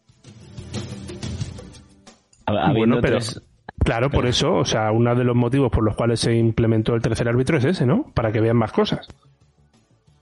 [2.46, 3.20] Bueno, pero...
[3.84, 7.02] Claro, por eso, o sea, uno de los motivos por los cuales se implementó el
[7.02, 8.12] tercer árbitro es ese, ¿no?
[8.14, 9.08] Para que vean más cosas.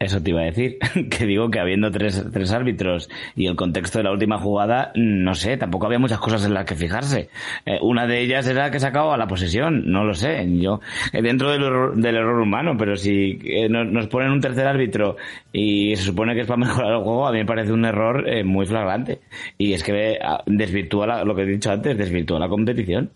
[0.03, 0.79] Eso te iba a decir,
[1.09, 5.33] que digo que habiendo tres, tres árbitros y el contexto de la última jugada, no
[5.33, 7.29] sé, tampoco había muchas cosas en las que fijarse.
[7.65, 10.81] Eh, una de ellas era que sacaba la posesión, no lo sé, yo,
[11.13, 15.15] eh, dentro del error, del error humano, pero si eh, nos, ponen un tercer árbitro
[15.53, 18.25] y se supone que es para mejorar el juego, a mí me parece un error
[18.43, 19.21] muy flagrante.
[19.57, 23.09] Y es que desvirtúa lo que he dicho antes, desvirtúa la competición.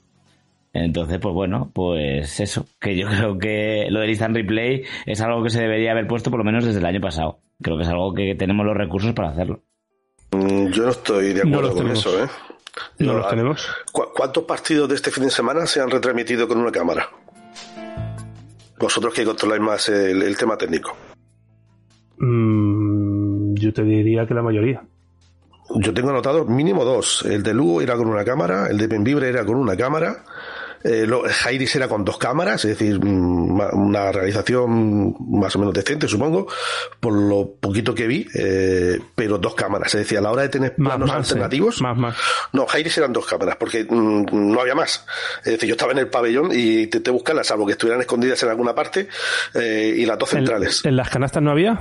[0.83, 5.43] Entonces, pues bueno, pues eso, que yo creo que lo del instant replay es algo
[5.43, 7.39] que se debería haber puesto por lo menos desde el año pasado.
[7.61, 9.61] Creo que es algo que tenemos los recursos para hacerlo.
[10.31, 12.27] Mm, yo no estoy de acuerdo con eso, ¿eh?
[12.99, 13.67] No, los tenemos.
[13.91, 17.09] ¿Cuántos partidos de este fin de semana se han retransmitido con una cámara?
[18.79, 20.95] Vosotros que controláis más el, tema técnico.
[22.19, 24.83] Mm, yo te diría que la mayoría.
[25.75, 27.25] Yo tengo anotado mínimo dos.
[27.25, 30.23] El de Lugo era con una cámara, el de Penvibre era con una cámara
[30.83, 35.73] eh, lo, Jairis era con dos cámaras, es decir, mm, una realización más o menos
[35.73, 36.47] decente, supongo,
[36.99, 39.93] por lo poquito que vi, eh, pero dos cámaras.
[39.95, 41.81] Es decir, a la hora de tener planos alternativos.
[41.81, 42.15] Más, más.
[42.53, 45.05] No, Jairis eran dos cámaras, porque mm, no había más.
[45.39, 48.49] Es decir, yo estaba en el pabellón y intenté buscarlas, salvo que estuvieran escondidas en
[48.49, 49.07] alguna parte,
[49.53, 50.85] eh, y las dos centrales.
[50.85, 51.79] ¿En las canastas no había?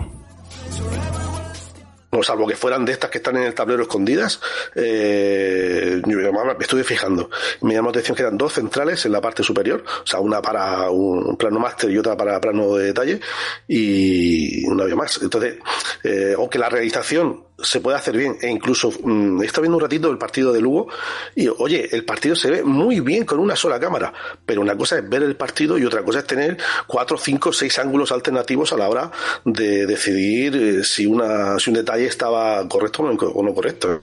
[2.22, 4.40] Salvo que fueran de estas que están en el tablero escondidas,
[4.74, 7.30] eh, me estuve fijando.
[7.62, 10.40] Me llamó la atención que eran dos centrales en la parte superior, o sea, una
[10.42, 13.20] para un plano máster y otra para plano de detalle,
[13.68, 15.20] y no había más.
[15.22, 15.56] Entonces,
[16.02, 18.36] eh, aunque la realización se puede hacer bien.
[18.40, 20.88] E incluso mm, he estado viendo un ratito el partido de Lugo
[21.34, 24.12] y oye, el partido se ve muy bien con una sola cámara.
[24.44, 27.78] Pero una cosa es ver el partido y otra cosa es tener cuatro, cinco, seis
[27.78, 29.10] ángulos alternativos a la hora
[29.44, 34.02] de decidir eh, si una, si un detalle estaba correcto o no correcto.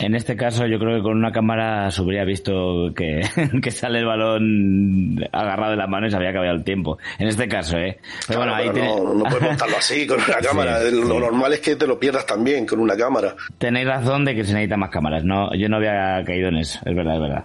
[0.00, 3.22] En este caso, yo creo que con una cámara se hubiera visto que,
[3.70, 6.98] sale el balón agarrado de la mano y se había acabado el tiempo.
[7.18, 7.98] En este caso, ¿eh?
[8.26, 10.78] Pero bueno, ahí no, no puedes montarlo así con una cámara.
[10.90, 13.34] Lo normal es que te lo pierdas también con una cámara.
[13.58, 15.24] Tenéis razón de que se necesitan más cámaras.
[15.24, 16.78] No, yo no había caído en eso.
[16.84, 17.44] Es verdad, es verdad.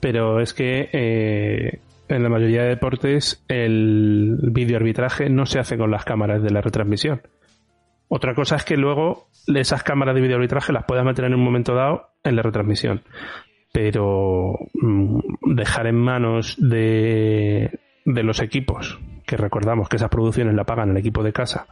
[0.00, 5.90] Pero es que eh, en la mayoría de deportes el videoarbitraje no se hace con
[5.90, 7.22] las cámaras de la retransmisión.
[8.16, 11.42] Otra cosa es que luego esas cámaras de video arbitraje las puedas meter en un
[11.42, 13.02] momento dado en la retransmisión.
[13.72, 15.18] Pero mm,
[15.56, 20.96] dejar en manos de, de los equipos, que recordamos que esas producciones la pagan el
[20.96, 21.66] equipo de casa,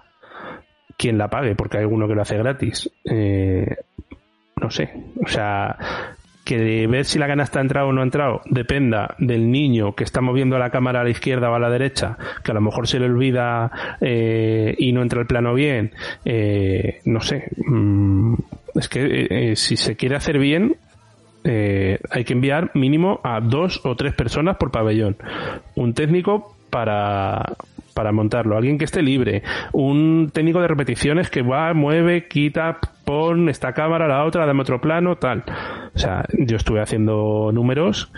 [0.96, 3.76] quien la pague, porque hay alguno que lo hace gratis, eh,
[4.60, 4.92] no sé.
[5.24, 5.78] O sea,
[6.44, 10.04] que ver si la canasta ha entrado o no ha entrado dependa del niño que
[10.04, 12.88] está moviendo la cámara a la izquierda o a la derecha, que a lo mejor
[12.88, 13.70] se le olvida
[14.00, 15.92] eh, y no entra el plano bien,
[16.24, 17.48] eh, no sé.
[17.66, 18.34] Mm,
[18.74, 20.76] es que eh, si se quiere hacer bien,
[21.44, 25.16] hay que enviar mínimo a dos o tres personas por pabellón.
[25.74, 27.56] Un técnico para,
[27.94, 33.48] para montarlo, alguien que esté libre, un técnico de repeticiones que va, mueve, quita, pon
[33.48, 35.44] esta cámara, la otra, dame otro plano, tal.
[35.94, 38.10] O sea, yo estuve haciendo números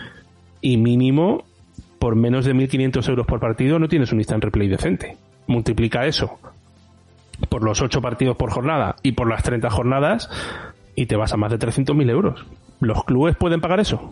[0.61, 1.45] y mínimo
[1.99, 5.17] por menos de 1.500 euros por partido no tienes un instant replay decente.
[5.47, 6.39] Multiplica eso
[7.49, 10.29] por los 8 partidos por jornada y por las 30 jornadas
[10.95, 12.45] y te vas a más de 300.000 euros.
[12.79, 14.11] ¿Los clubes pueden pagar eso?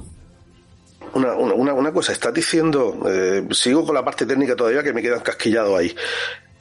[1.14, 5.01] una, una, una cosa, estás diciendo, eh, sigo con la parte técnica todavía que me
[5.01, 5.95] queda casquillado ahí,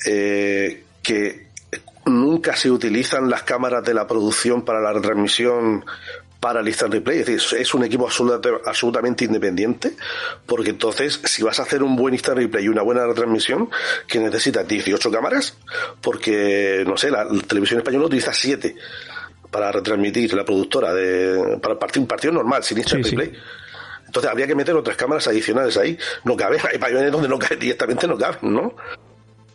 [0.06, 1.46] eh, que
[2.06, 5.84] nunca se utilizan las cámaras de la producción para la retransmisión
[6.42, 8.08] para el instant replay, es decir, es un equipo
[8.66, 9.92] absolutamente independiente,
[10.44, 13.70] porque entonces si vas a hacer un buen instant replay y una buena retransmisión,
[14.08, 15.56] que necesitas 18 cámaras,
[16.00, 18.74] porque, no sé, la, televisión española utiliza 7
[19.52, 23.32] para retransmitir la productora de, para partir un partido normal, sin instant replay.
[24.04, 25.96] Entonces habría que meter otras cámaras adicionales ahí.
[26.24, 28.74] No cabe, hay pavillones donde no cabe, directamente no caben, ¿no?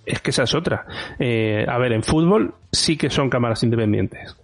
[0.05, 0.85] Es que esa es otra.
[1.19, 4.37] Eh, a ver, en fútbol sí que son cámaras independientes.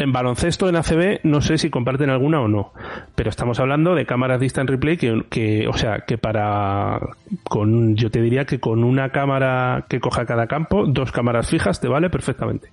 [0.00, 2.72] En baloncesto, en ACB, no sé si comparten alguna o no,
[3.14, 6.98] pero estamos hablando de cámaras distant replay que, que, o sea, que para,
[7.44, 11.82] con, yo te diría que con una cámara que coja cada campo, dos cámaras fijas
[11.82, 12.70] te vale perfectamente.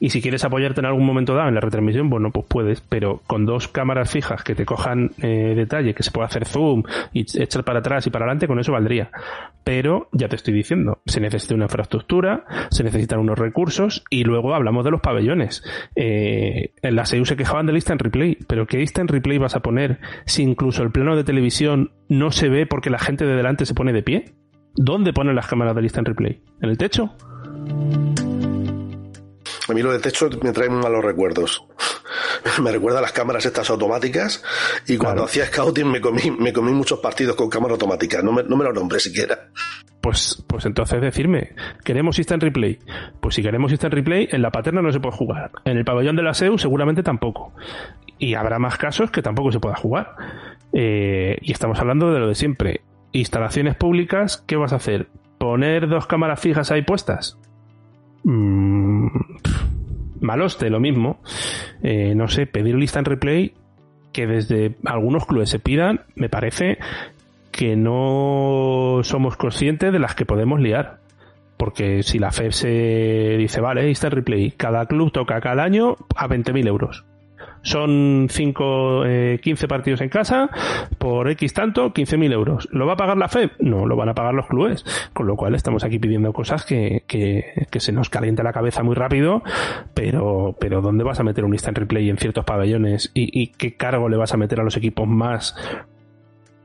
[0.00, 3.22] Y si quieres apoyarte en algún momento dado en la retransmisión, bueno, pues puedes, pero
[3.26, 6.82] con dos cámaras fijas que te cojan eh, detalle, que se pueda hacer zoom
[7.12, 9.10] y echar para atrás y para adelante, con eso valdría.
[9.62, 14.54] Pero ya te estoy diciendo, se necesita una infraestructura, se necesitan unos recursos y luego
[14.54, 15.64] hablamos de los pabellones.
[15.96, 19.60] Eh, en la SEU se quejaban de en replay, pero ¿qué en replay vas a
[19.60, 23.66] poner si incluso el plano de televisión no se ve porque la gente de delante
[23.66, 24.24] se pone de pie?
[24.76, 26.40] ¿Dónde ponen las cámaras de en replay?
[26.60, 27.14] ¿En el techo?
[29.68, 31.64] A mí lo de techo me trae malos recuerdos.
[32.62, 34.42] me recuerda a las cámaras estas automáticas
[34.86, 38.42] y cuando hacía scouting me comí, me comí muchos partidos con cámara automática, no me,
[38.42, 39.48] no me lo nombré siquiera.
[40.04, 42.78] Pues, pues entonces decirme, ¿queremos instant replay?
[43.20, 45.50] Pues si queremos instant replay, en la paterna no se puede jugar.
[45.64, 47.54] En el pabellón de la SEU seguramente tampoco.
[48.18, 50.14] Y habrá más casos que tampoco se pueda jugar.
[50.74, 52.82] Eh, y estamos hablando de lo de siempre.
[53.12, 55.08] Instalaciones públicas, ¿qué vas a hacer?
[55.38, 57.38] ¿Poner dos cámaras fijas ahí puestas?
[58.24, 59.08] Mm,
[60.20, 61.20] maloste, lo mismo.
[61.82, 63.54] Eh, no sé, pedir lista en replay
[64.12, 66.78] que desde algunos clubes se pidan, me parece
[67.50, 71.00] que no somos conscientes de las que podemos liar.
[71.56, 75.96] Porque si la FEB se dice, vale, está el replay, cada club toca cada año
[76.16, 77.04] a 20.000 euros.
[77.64, 79.02] Son 5,
[79.40, 80.48] 15 eh, partidos en casa,
[80.98, 82.68] por X tanto, 15.000 euros.
[82.70, 83.52] ¿Lo va a pagar la FEB?
[83.58, 84.84] No, lo van a pagar los clubes.
[85.12, 88.82] Con lo cual estamos aquí pidiendo cosas que, que, que se nos calienta la cabeza
[88.82, 89.42] muy rápido,
[89.94, 93.10] pero, pero ¿dónde vas a meter un instant replay en ciertos pabellones?
[93.14, 95.56] ¿Y, y qué cargo le vas a meter a los equipos más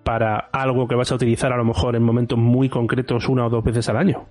[0.04, 3.50] para algo que vas a utilizar a lo mejor en momentos muy concretos una o
[3.50, 4.26] dos veces al año.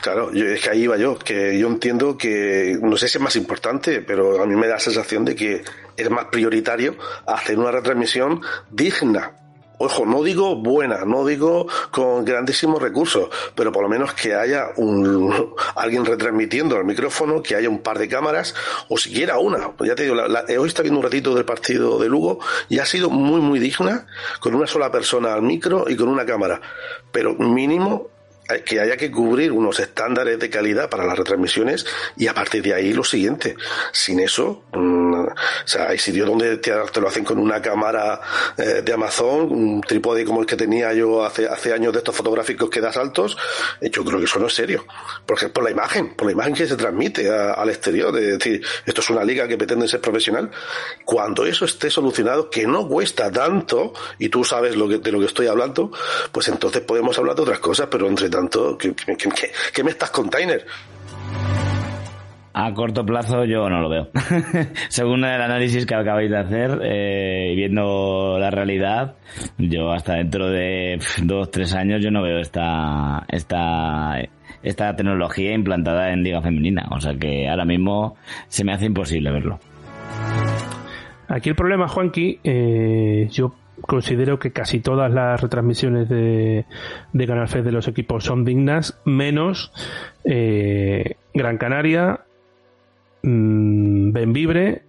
[0.00, 3.36] Claro, es que ahí iba yo, que yo entiendo que, no sé si es más
[3.36, 5.62] importante, pero a mí me da la sensación de que
[5.96, 9.32] es más prioritario hacer una retransmisión digna
[9.84, 14.68] Ojo, no digo buena, no digo con grandísimos recursos, pero por lo menos que haya
[14.76, 18.54] un alguien retransmitiendo al micrófono, que haya un par de cámaras,
[18.88, 19.72] o siquiera una.
[19.80, 23.10] Ya te digo, hoy está viendo un ratito del partido de Lugo y ha sido
[23.10, 24.06] muy, muy digna,
[24.38, 26.60] con una sola persona al micro y con una cámara.
[27.10, 28.08] Pero mínimo
[28.60, 31.86] que haya que cubrir unos estándares de calidad para las retransmisiones
[32.16, 33.56] y a partir de ahí lo siguiente.
[33.92, 35.34] Sin eso, mm, o
[35.64, 38.20] sea, hay sitios donde te, lo hacen con una cámara
[38.56, 42.14] eh, de Amazon, un trípode como el que tenía yo hace, hace años de estos
[42.14, 43.36] fotográficos que da saltos.
[43.80, 44.86] Eh, yo creo que eso no es serio.
[45.26, 48.16] Porque por la imagen, por la imagen que se transmite al exterior.
[48.18, 50.50] Es decir, esto es una liga que pretende ser profesional.
[51.04, 55.20] Cuando eso esté solucionado, que no cuesta tanto, y tú sabes lo que, de lo
[55.20, 55.90] que estoy hablando,
[56.30, 58.41] pues entonces podemos hablar de otras cosas, pero entre tanto,
[58.78, 58.94] ¿qué,
[59.74, 60.64] qué, me estás container?
[62.54, 64.08] A corto plazo yo no lo veo.
[64.88, 69.16] Según el análisis que acabáis de hacer eh, y viendo la realidad,
[69.56, 74.20] yo hasta dentro de dos, tres años yo no veo esta, esta,
[74.62, 76.88] esta tecnología implantada en Liga Femenina.
[76.90, 78.16] O sea que ahora mismo
[78.48, 79.58] se me hace imposible verlo.
[81.28, 83.54] Aquí el problema, Juanqui, eh, yo
[83.86, 86.64] considero que casi todas las retransmisiones de,
[87.12, 89.72] de Canal Fed de los equipos son dignas, menos
[90.24, 92.20] eh, Gran Canaria,
[93.22, 94.82] mmm, Benvibre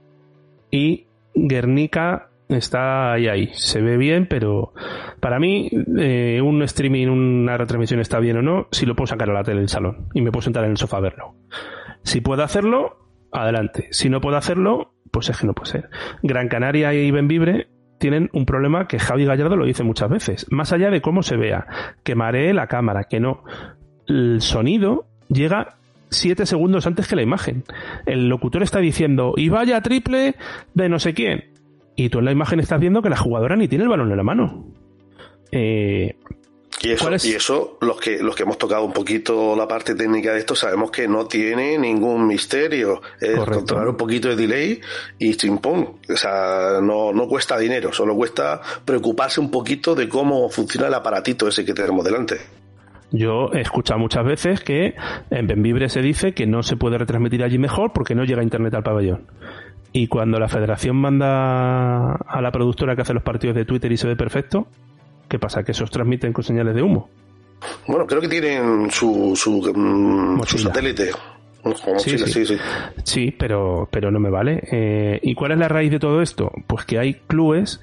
[0.71, 3.49] y Guernica está ahí ahí.
[3.53, 4.73] Se ve bien, pero
[5.19, 9.29] para mí eh, un streaming, una retransmisión está bien o no, si lo puedo sacar
[9.29, 11.35] a la tele del salón y me puedo sentar en el sofá a verlo.
[12.03, 12.97] Si puedo hacerlo,
[13.31, 13.87] adelante.
[13.91, 15.89] Si no puedo hacerlo, pues es que no puede ser.
[16.21, 17.67] Gran Canaria y Benvibre
[18.03, 20.45] tienen un problema que Javi Gallardo lo dice muchas veces.
[20.51, 21.67] Más allá de cómo se vea,
[22.03, 23.45] que maree la cámara, que no.
[24.07, 25.77] El sonido llega
[26.09, 27.63] siete segundos antes que la imagen.
[28.05, 30.35] El locutor está diciendo, y vaya triple
[30.73, 31.45] de no sé quién.
[31.95, 34.17] Y tú en la imagen estás viendo que la jugadora ni tiene el balón en
[34.17, 34.65] la mano.
[35.53, 36.17] Eh,
[36.83, 40.33] y eso, y eso, los que, los que hemos tocado un poquito la parte técnica
[40.33, 43.01] de esto, sabemos que no tiene ningún misterio.
[43.21, 44.81] Es controlar un poquito de delay
[45.17, 45.99] y chimpón.
[46.09, 50.93] O sea, no, no cuesta dinero, solo cuesta preocuparse un poquito de cómo funciona el
[50.93, 52.35] aparatito ese que tenemos delante.
[53.11, 54.95] Yo he escuchado muchas veces que
[55.29, 58.73] en Benvibre se dice que no se puede retransmitir allí mejor porque no llega internet
[58.73, 59.27] al pabellón.
[59.93, 63.95] Y cuando la federación manda a la productora que hace los partidos de Twitter y
[63.95, 64.67] se ve perfecto,
[65.33, 65.63] ¿Qué pasa?
[65.63, 67.09] ¿Que esos transmiten con señales de humo?
[67.87, 71.09] Bueno, creo que tienen su, su, mm, satélite.
[71.97, 72.45] Sí, sí.
[72.45, 72.57] Sí,
[73.03, 74.61] sí, pero, pero no me vale.
[74.71, 76.51] Eh, ¿Y cuál es la raíz de todo esto?
[76.67, 77.81] Pues que hay clubes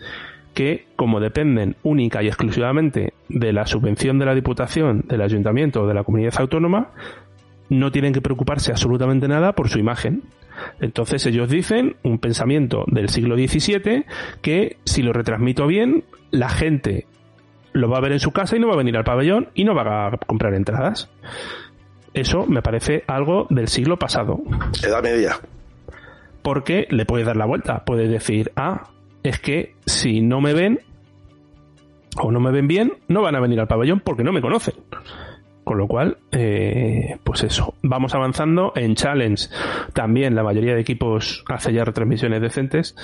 [0.54, 5.88] que, como dependen única y exclusivamente de la subvención de la Diputación, del Ayuntamiento o
[5.88, 6.92] de la Comunidad Autónoma,
[7.68, 10.22] no tienen que preocuparse absolutamente nada por su imagen.
[10.80, 14.04] Entonces ellos dicen un pensamiento del siglo XVII
[14.40, 17.06] que si lo retransmito bien, la gente
[17.72, 19.64] lo va a ver en su casa y no va a venir al pabellón y
[19.64, 21.10] no va a comprar entradas.
[22.12, 24.40] Eso me parece algo del siglo pasado.
[24.82, 25.36] Edad media.
[26.42, 27.84] Porque le puedes dar la vuelta.
[27.84, 28.88] Puedes decir, ah,
[29.22, 30.80] es que si no me ven
[32.16, 34.74] o no me ven bien, no van a venir al pabellón porque no me conocen.
[35.62, 39.48] Con lo cual, eh, pues eso, vamos avanzando en Challenge.
[39.92, 42.96] También la mayoría de equipos hace ya retransmisiones decentes,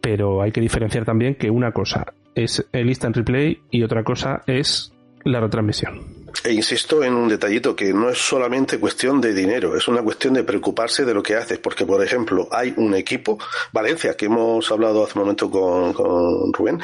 [0.00, 4.42] pero hay que diferenciar también que una cosa es el instant replay y otra cosa
[4.46, 4.92] es
[5.24, 6.26] la retransmisión.
[6.44, 10.34] E insisto en un detallito que no es solamente cuestión de dinero, es una cuestión
[10.34, 13.38] de preocuparse de lo que haces, porque por ejemplo hay un equipo,
[13.72, 16.80] Valencia, que hemos hablado hace un momento con, con Rubén,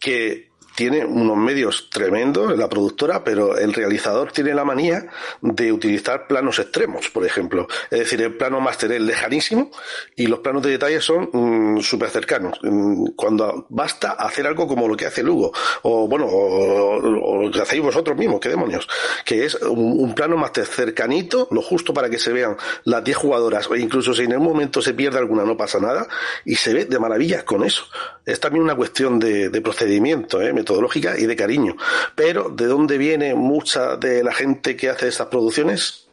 [0.00, 5.06] que tiene unos medios tremendos, la productora, pero el realizador tiene la manía
[5.40, 7.68] de utilizar planos extremos, por ejemplo.
[7.90, 9.70] Es decir, el plano máster es lejanísimo
[10.16, 12.58] y los planos de detalle son mm, súper cercanos.
[12.62, 15.52] Mm, cuando basta hacer algo como lo que hace Lugo,
[15.82, 17.00] o bueno, o,
[17.44, 18.88] lo que hacéis vosotros mismos, qué demonios,
[19.24, 23.68] que es un, plano máster cercanito, lo justo para que se vean las 10 jugadoras,
[23.68, 26.06] o incluso si en el momento se pierde alguna no pasa nada,
[26.44, 27.84] y se ve de maravilla con eso.
[28.24, 30.52] Es también una cuestión de, de procedimiento, ¿eh?
[30.64, 31.76] Metodológica y de cariño.
[32.14, 36.08] Pero, ¿de dónde viene mucha de la gente que hace estas producciones?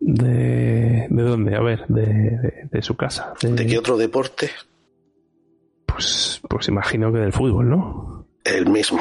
[0.00, 1.54] ¿De, de dónde?
[1.54, 3.34] A ver, de, de, su casa.
[3.40, 3.66] De...
[3.66, 4.50] qué otro deporte?
[5.86, 8.26] Pues, pues imagino que del fútbol, ¿no?
[8.44, 9.00] El mismo.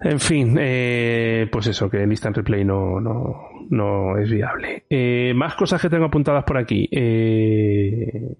[0.00, 4.84] En fin, eh, pues eso, que el instant replay no, no, no es viable.
[4.88, 6.88] Eh, más cosas que tengo apuntadas por aquí.
[6.90, 8.34] Eh,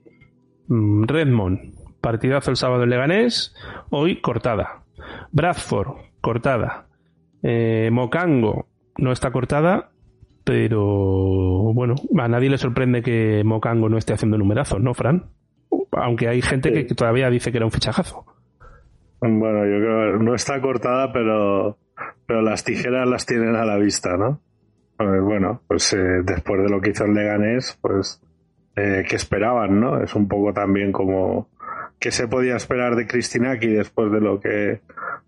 [0.68, 3.55] mm, Redmond, Partidazo el sábado en Leganés,
[3.90, 4.82] hoy cortada.
[5.30, 6.88] Bradford, cortada.
[7.44, 8.66] Eh, Mocango
[8.98, 9.92] no está cortada,
[10.42, 10.82] pero
[11.72, 15.26] bueno, a nadie le sorprende que Mocango no esté haciendo numerazos, ¿no, Fran?
[15.92, 18.26] Aunque hay gente que, todavía dice que era un fichajazo.
[19.20, 21.78] Bueno, yo creo que no está cortada, pero,
[22.26, 24.40] pero las tijeras las tienen a la vista, ¿no?
[24.96, 28.20] Pues bueno, pues eh, después de lo que hizo el Leganés, pues,
[28.74, 30.03] eh, ¿qué esperaban, no?
[30.03, 31.48] Es un poco también como
[32.03, 34.80] qué se podía esperar de Cristinaki después de lo que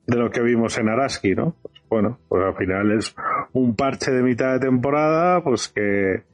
[0.07, 1.55] de lo que vimos en Araski, ¿no?
[1.63, 3.15] Pues bueno, pues al final es
[3.53, 6.25] un parche de mitad de temporada, pues que,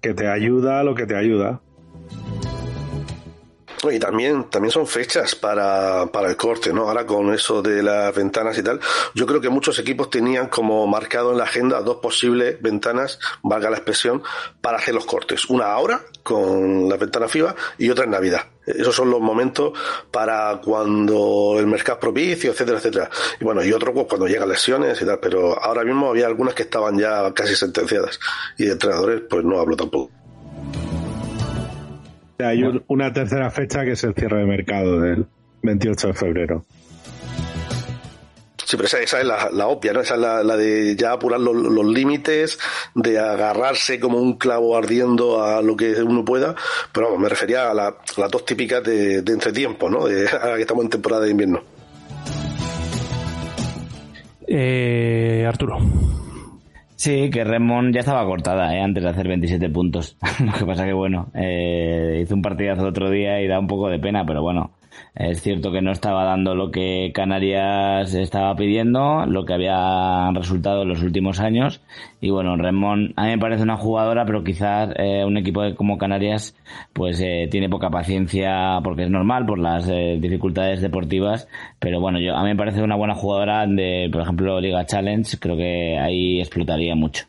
[0.00, 1.60] que te ayuda a lo que te ayuda.
[3.90, 6.88] Y también, también son fechas para, para el corte, ¿no?
[6.88, 8.80] Ahora con eso de las ventanas y tal,
[9.14, 13.68] yo creo que muchos equipos tenían como marcado en la agenda dos posibles ventanas, valga
[13.68, 14.22] la expresión,
[14.62, 15.50] para hacer los cortes.
[15.50, 18.51] Una ahora, con la ventana FIBA, y otra en Navidad.
[18.66, 19.72] Esos son los momentos
[20.10, 23.10] para cuando el mercado es propicio, etcétera, etcétera.
[23.40, 26.54] Y bueno, y otro pues, cuando llegan lesiones y tal, pero ahora mismo había algunas
[26.54, 28.20] que estaban ya casi sentenciadas.
[28.58, 30.10] Y de entrenadores, pues no hablo tampoco.
[32.38, 35.26] Hay una tercera fecha que es el cierre de mercado del
[35.62, 36.66] 28 de febrero.
[38.72, 40.00] Sí, pero esa, es la, obvia, ¿no?
[40.00, 42.58] Esa es la, de ya apurar los, límites,
[42.94, 46.54] de agarrarse como un clavo ardiendo a lo que uno pueda.
[46.90, 50.06] Pero vamos, me refería a las dos típicas de, de entretiempo, ¿no?
[50.06, 51.60] De, ahora que estamos en temporada de invierno.
[54.48, 55.76] Eh, Arturo.
[56.96, 58.80] Sí, que Redmond ya estaba cortada ¿eh?
[58.80, 60.16] antes de hacer 27 puntos.
[60.42, 63.66] Lo que pasa que, bueno, eh, hizo un partidazo el otro día y da un
[63.66, 64.70] poco de pena, pero bueno,
[65.14, 70.82] es cierto que no estaba dando lo que Canarias estaba pidiendo, lo que había resultado
[70.82, 71.82] en los últimos años.
[72.20, 75.98] Y bueno, Redmond a mí me parece una jugadora, pero quizás eh, un equipo como
[75.98, 76.56] Canarias
[76.92, 81.48] pues eh, tiene poca paciencia porque es normal por las eh, dificultades deportivas.
[81.78, 85.36] Pero bueno, yo a mí me parece una buena jugadora de, por ejemplo, Liga Challenge.
[85.38, 87.24] Creo que ahí explotaría mucho.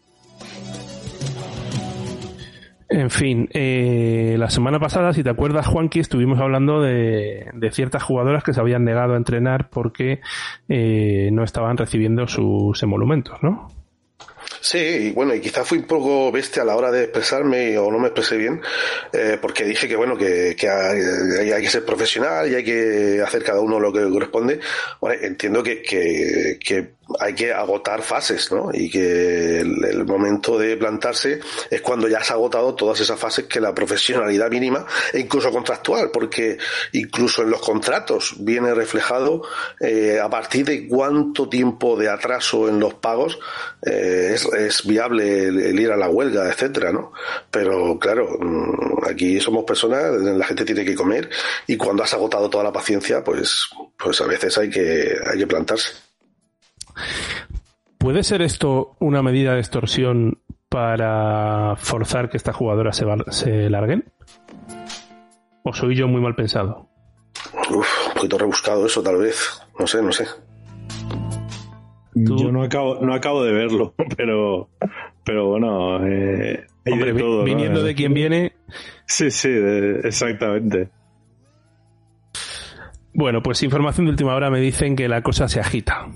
[2.94, 8.44] En fin, eh, la semana pasada, si te acuerdas, Juanqui, estuvimos hablando de, ciertas jugadoras
[8.44, 10.22] que se habían negado a entrenar porque
[10.70, 13.72] eh, no estaban recibiendo sus emolumentos, ¿no?
[14.62, 17.89] Sí, y bueno, y quizás fui un poco bestia a la hora de expresarme o
[17.91, 18.62] no me expresé bien,
[19.12, 23.60] eh, porque dije que bueno, que, hay, que ser profesional y hay que hacer cada
[23.60, 24.60] uno lo que corresponde.
[25.02, 28.70] Bueno, entiendo que, que, que hay que agotar fases, ¿no?
[28.74, 31.39] Y que el, momento de plantarse
[31.70, 36.11] es cuando ya has agotado todas esas fases que la profesionalidad mínima e incluso contractual,
[36.11, 36.57] porque
[36.91, 39.43] incluso en los contratos viene reflejado
[39.80, 43.39] eh, a partir de cuánto tiempo de atraso en los pagos
[43.86, 47.14] eh, es, viable el, ir a la huelga, etcétera, ¿no?
[47.49, 51.30] Pero claro, mm, aquí somos personas, la gente tiene que comer
[51.68, 55.47] y cuando has agotado toda la paciencia, pues, pues a veces hay que, hay que
[55.47, 56.03] plantarse.
[57.98, 64.12] ¿Puede ser esto una medida de extorsión para forzar que estas jugadoras se, se larguen?
[65.64, 66.89] ¿O soy yo muy mal pensado?
[67.70, 69.62] Uf, un poquito rebuscado eso, tal vez.
[69.80, 70.26] No sé, no sé.
[72.16, 74.70] Yo no acabo, no acabo de verlo, pero,
[75.24, 78.54] pero bueno, eh, viniendo de quien viene.
[79.06, 79.50] Sí, sí,
[80.04, 80.89] exactamente.
[83.14, 86.08] Bueno, pues información de última hora me dicen que la cosa se agita.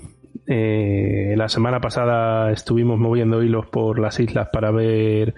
[0.48, 5.34] Eh, la semana pasada estuvimos moviendo hilos por las islas para ver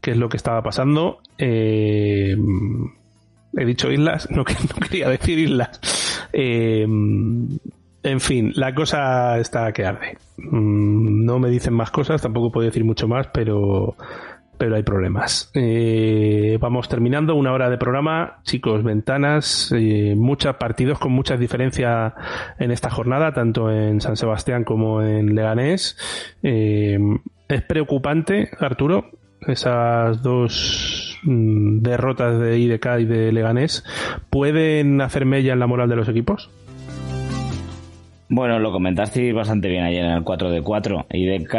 [0.00, 1.18] qué es lo que estaba pasando.
[1.36, 2.34] Eh,
[3.56, 5.80] he dicho islas, no, quería decir islas.
[6.32, 6.86] Eh,
[8.02, 10.16] En fin, la cosa está que arde.
[10.38, 13.96] Mm, no me dicen más cosas, tampoco puedo decir mucho más, pero
[14.58, 15.50] pero hay problemas.
[15.54, 22.12] Eh, vamos terminando una hora de programa, chicos, ventanas, eh, muchos partidos con muchas diferencias
[22.58, 25.96] en esta jornada, tanto en San Sebastián como en Leganés.
[26.42, 26.98] Eh,
[27.48, 29.10] es preocupante, Arturo,
[29.46, 33.84] esas dos mm, derrotas de IDK y de Leganés.
[34.28, 36.50] ¿Pueden hacer mella en la moral de los equipos?
[38.30, 41.06] Bueno, lo comentaste bastante bien ayer en el 4 de 4.
[41.10, 41.54] IDK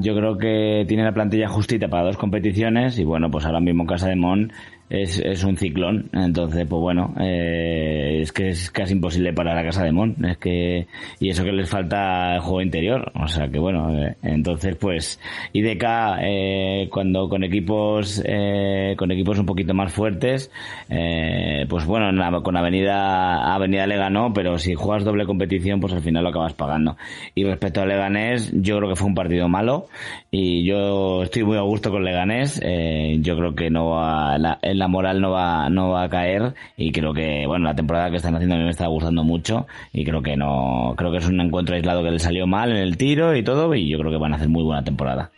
[0.00, 3.86] yo creo que tiene la plantilla justita para dos competiciones y bueno, pues ahora mismo
[3.86, 4.52] Casa de Mon
[4.90, 6.08] es, es un ciclón.
[6.12, 10.24] Entonces, pues bueno, eh, es que es casi imposible para la casa de Mon.
[10.24, 10.86] Es que,
[11.20, 13.12] y eso que les falta el juego interior.
[13.14, 15.20] O sea que bueno, eh, entonces pues,
[15.52, 15.84] IDK,
[16.20, 20.50] eh, cuando con equipos, eh, con equipos un poquito más fuertes,
[20.88, 22.10] eh, pues bueno,
[22.42, 26.54] con Avenida, Avenida le ganó, pero si juegas doble competición, pues al final lo acabas
[26.54, 26.96] pagando.
[27.34, 29.86] Y respecto a Leganés, yo creo que fue un partido malo
[30.30, 32.60] y yo estoy muy a gusto con Leganés.
[32.62, 36.54] Eh, yo creo que no va, la, la moral no va, no va a caer
[36.76, 39.66] y creo que, bueno, la temporada que están haciendo a mí me está gustando mucho
[39.92, 42.78] y creo que no, creo que es un encuentro aislado que le salió mal en
[42.78, 45.30] el tiro y todo y yo creo que van a hacer muy buena temporada.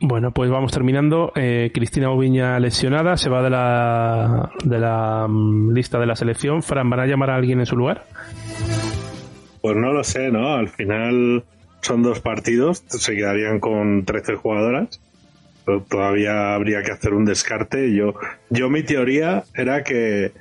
[0.00, 1.32] Bueno, pues vamos terminando.
[1.34, 6.62] Eh, Cristina Oviña lesionada, se va de la, de la um, lista de la selección.
[6.62, 8.04] Fran, ¿van a llamar a alguien en su lugar?
[9.62, 10.56] Pues no lo sé, ¿no?
[10.56, 11.44] Al final
[11.80, 15.00] son dos partidos, se quedarían con 13 jugadoras
[15.88, 17.94] todavía habría que hacer un descarte.
[17.94, 18.14] Yo,
[18.50, 20.32] yo mi teoría era que,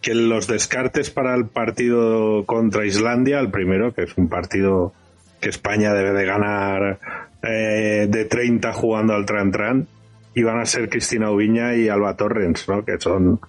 [0.00, 4.92] que los descartes para el partido contra Islandia, el primero, que es un partido
[5.40, 6.98] que España debe de ganar
[7.42, 9.88] eh, de 30 jugando al Tran Tran,
[10.34, 12.84] iban a ser Cristina Ubiña y Alba Torrens, ¿no?
[12.84, 13.40] que son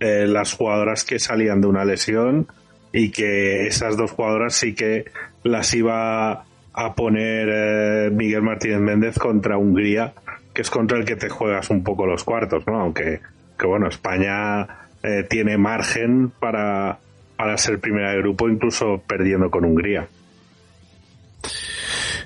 [0.00, 2.46] eh, las jugadoras que salían de una lesión
[2.92, 5.06] y que esas dos jugadoras sí que
[5.42, 10.14] las iba a poner eh, Miguel Martínez Méndez contra Hungría
[10.58, 12.80] que es contra el que te juegas un poco los cuartos, ¿no?
[12.80, 13.20] Aunque,
[13.56, 14.66] que bueno, España
[15.04, 16.98] eh, tiene margen para,
[17.36, 20.08] para ser primera de grupo, incluso perdiendo con Hungría.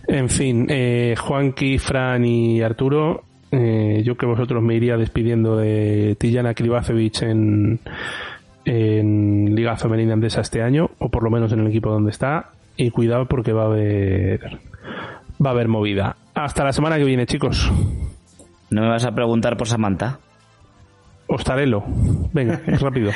[0.08, 6.16] En fin, eh, Juanqui, Fran y Arturo, eh, yo que vosotros me iría despidiendo de
[6.18, 7.80] Tijana Krivacevic en,
[8.64, 12.52] en Liga Femenina Andesa este año, o por lo menos en el equipo donde está,
[12.78, 14.58] y cuidado porque va a haber,
[15.44, 16.16] va a haber movida.
[16.32, 17.70] Hasta la semana que viene, chicos.
[18.72, 20.18] ¿No me vas a preguntar por Samantha?
[21.26, 21.82] Ostarello.
[22.32, 23.10] Venga, rápido.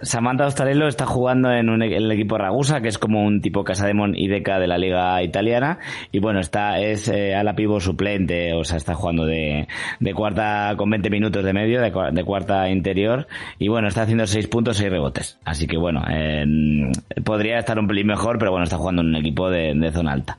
[0.00, 3.62] Samantha Ostarello está jugando en, un, e-, el equipo Ragusa, que es como un tipo
[3.62, 5.78] Casademon y Deca de la liga italiana.
[6.12, 9.68] Y bueno, está, es eh, a la pivo suplente, o sea, está jugando de,
[10.00, 13.26] de cuarta con 20 minutos de medio, de, de, cuarta interior.
[13.58, 15.38] Y bueno, está haciendo 6 puntos, 6 rebotes.
[15.44, 16.90] Así que bueno, eh,
[17.22, 20.12] podría estar un pelín mejor, pero bueno, está jugando en un equipo de, de zona
[20.12, 20.38] alta.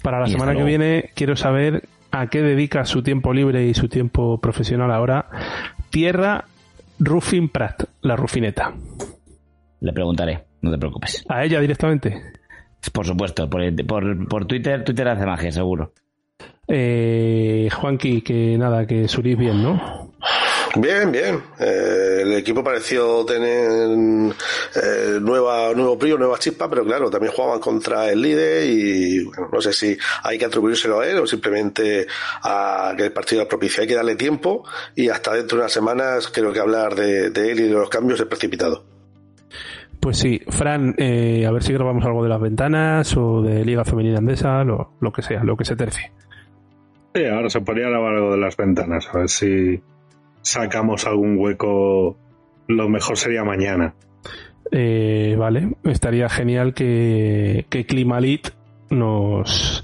[0.00, 1.82] Para la y semana que viene quiero saber
[2.20, 5.28] a qué dedica su tiempo libre y su tiempo profesional ahora
[5.90, 6.44] Tierra
[6.98, 8.72] Rufin Prat, la Rufineta.
[9.80, 11.24] Le preguntaré, no te preocupes.
[11.28, 12.22] ¿A ella directamente?
[12.92, 15.92] Por supuesto, por, por, por Twitter, Twitter hace magia, seguro.
[16.68, 20.12] Eh, Juanqui, que nada, que surís bien, ¿no?
[20.76, 21.42] Bien, bien.
[21.58, 23.80] Eh, el equipo pareció tener
[24.74, 29.48] eh, nueva, nuevo brillo, nueva chispa, pero claro, también jugaban contra el líder y bueno,
[29.52, 32.06] no sé si hay que atribuírselo a él o simplemente
[32.42, 33.82] a que el partido es propicio.
[33.82, 34.64] Hay que darle tiempo
[34.94, 37.88] y hasta dentro de unas semanas creo que hablar de, de él y de los
[37.88, 38.84] cambios es precipitado.
[40.00, 43.84] Pues sí, Fran, eh, a ver si grabamos algo de las ventanas o de Liga
[43.84, 46.12] Femenina Andesa, lo, lo que sea, lo que se tercie.
[47.14, 49.80] Sí, ahora se podría grabar algo de las ventanas, a ver si
[50.46, 52.16] sacamos algún hueco,
[52.68, 53.96] lo mejor sería mañana.
[54.70, 58.50] Eh, vale, estaría genial que, que Climalit
[58.90, 59.82] nos,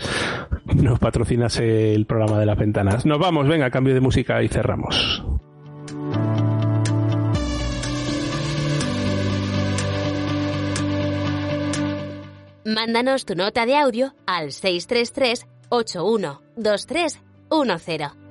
[0.74, 3.04] nos patrocinase el programa de las ventanas.
[3.06, 5.24] Nos vamos, venga, cambio de música y cerramos.
[12.64, 18.21] Mándanos tu nota de audio al 633 812310.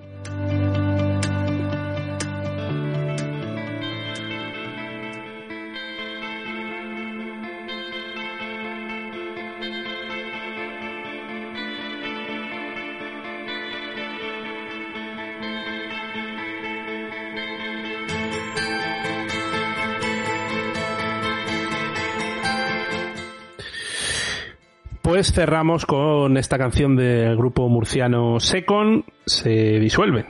[25.11, 30.25] Pues cerramos con esta canción del grupo murciano Secon, se disuelven.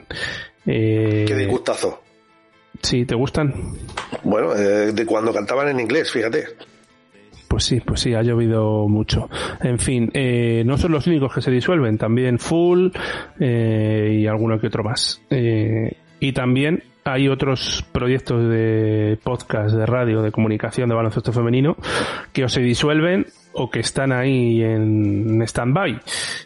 [0.65, 2.01] Eh, Qué disgustazo.
[2.81, 3.53] Sí, ¿te gustan?
[4.23, 6.45] Bueno, eh, de cuando cantaban en inglés, fíjate.
[7.47, 9.29] Pues sí, pues sí, ha llovido mucho.
[9.61, 12.89] En fin, eh, no son los únicos que se disuelven, también Full
[13.39, 15.21] eh, y alguno que otro más.
[15.29, 21.77] Eh, y también hay otros proyectos de podcast, de radio, de comunicación de baloncesto femenino
[22.33, 25.99] que o se disuelven o que están ahí en stand-by.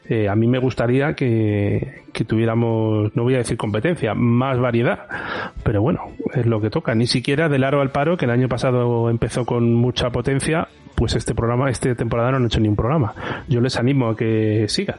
[0.09, 5.07] Eh, a mí me gustaría que, que, tuviéramos, no voy a decir competencia, más variedad.
[5.63, 6.95] Pero bueno, es lo que toca.
[6.95, 11.15] Ni siquiera del aro al paro, que el año pasado empezó con mucha potencia, pues
[11.15, 13.13] este programa, esta temporada no han hecho ni un programa.
[13.47, 14.97] Yo les animo a que sigan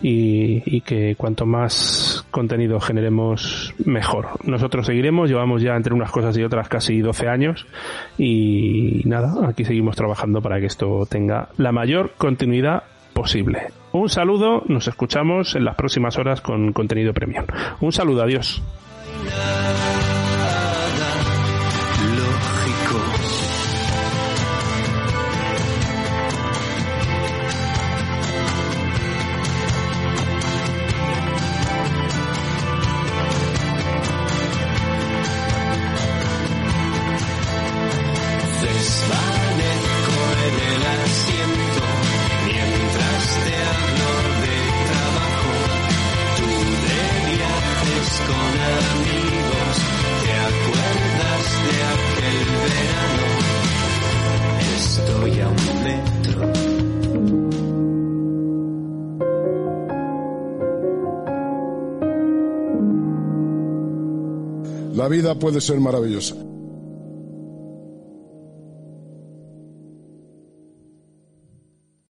[0.00, 4.28] y, que cuanto más contenido generemos, mejor.
[4.44, 7.66] Nosotros seguiremos, llevamos ya entre unas cosas y otras casi 12 años
[8.18, 13.68] y nada, aquí seguimos trabajando para que esto tenga la mayor continuidad posible.
[13.92, 17.46] Un saludo, nos escuchamos en las próximas horas con contenido premium.
[17.80, 18.62] Un saludo, adiós.
[65.16, 66.36] Vida puede ser maravillosa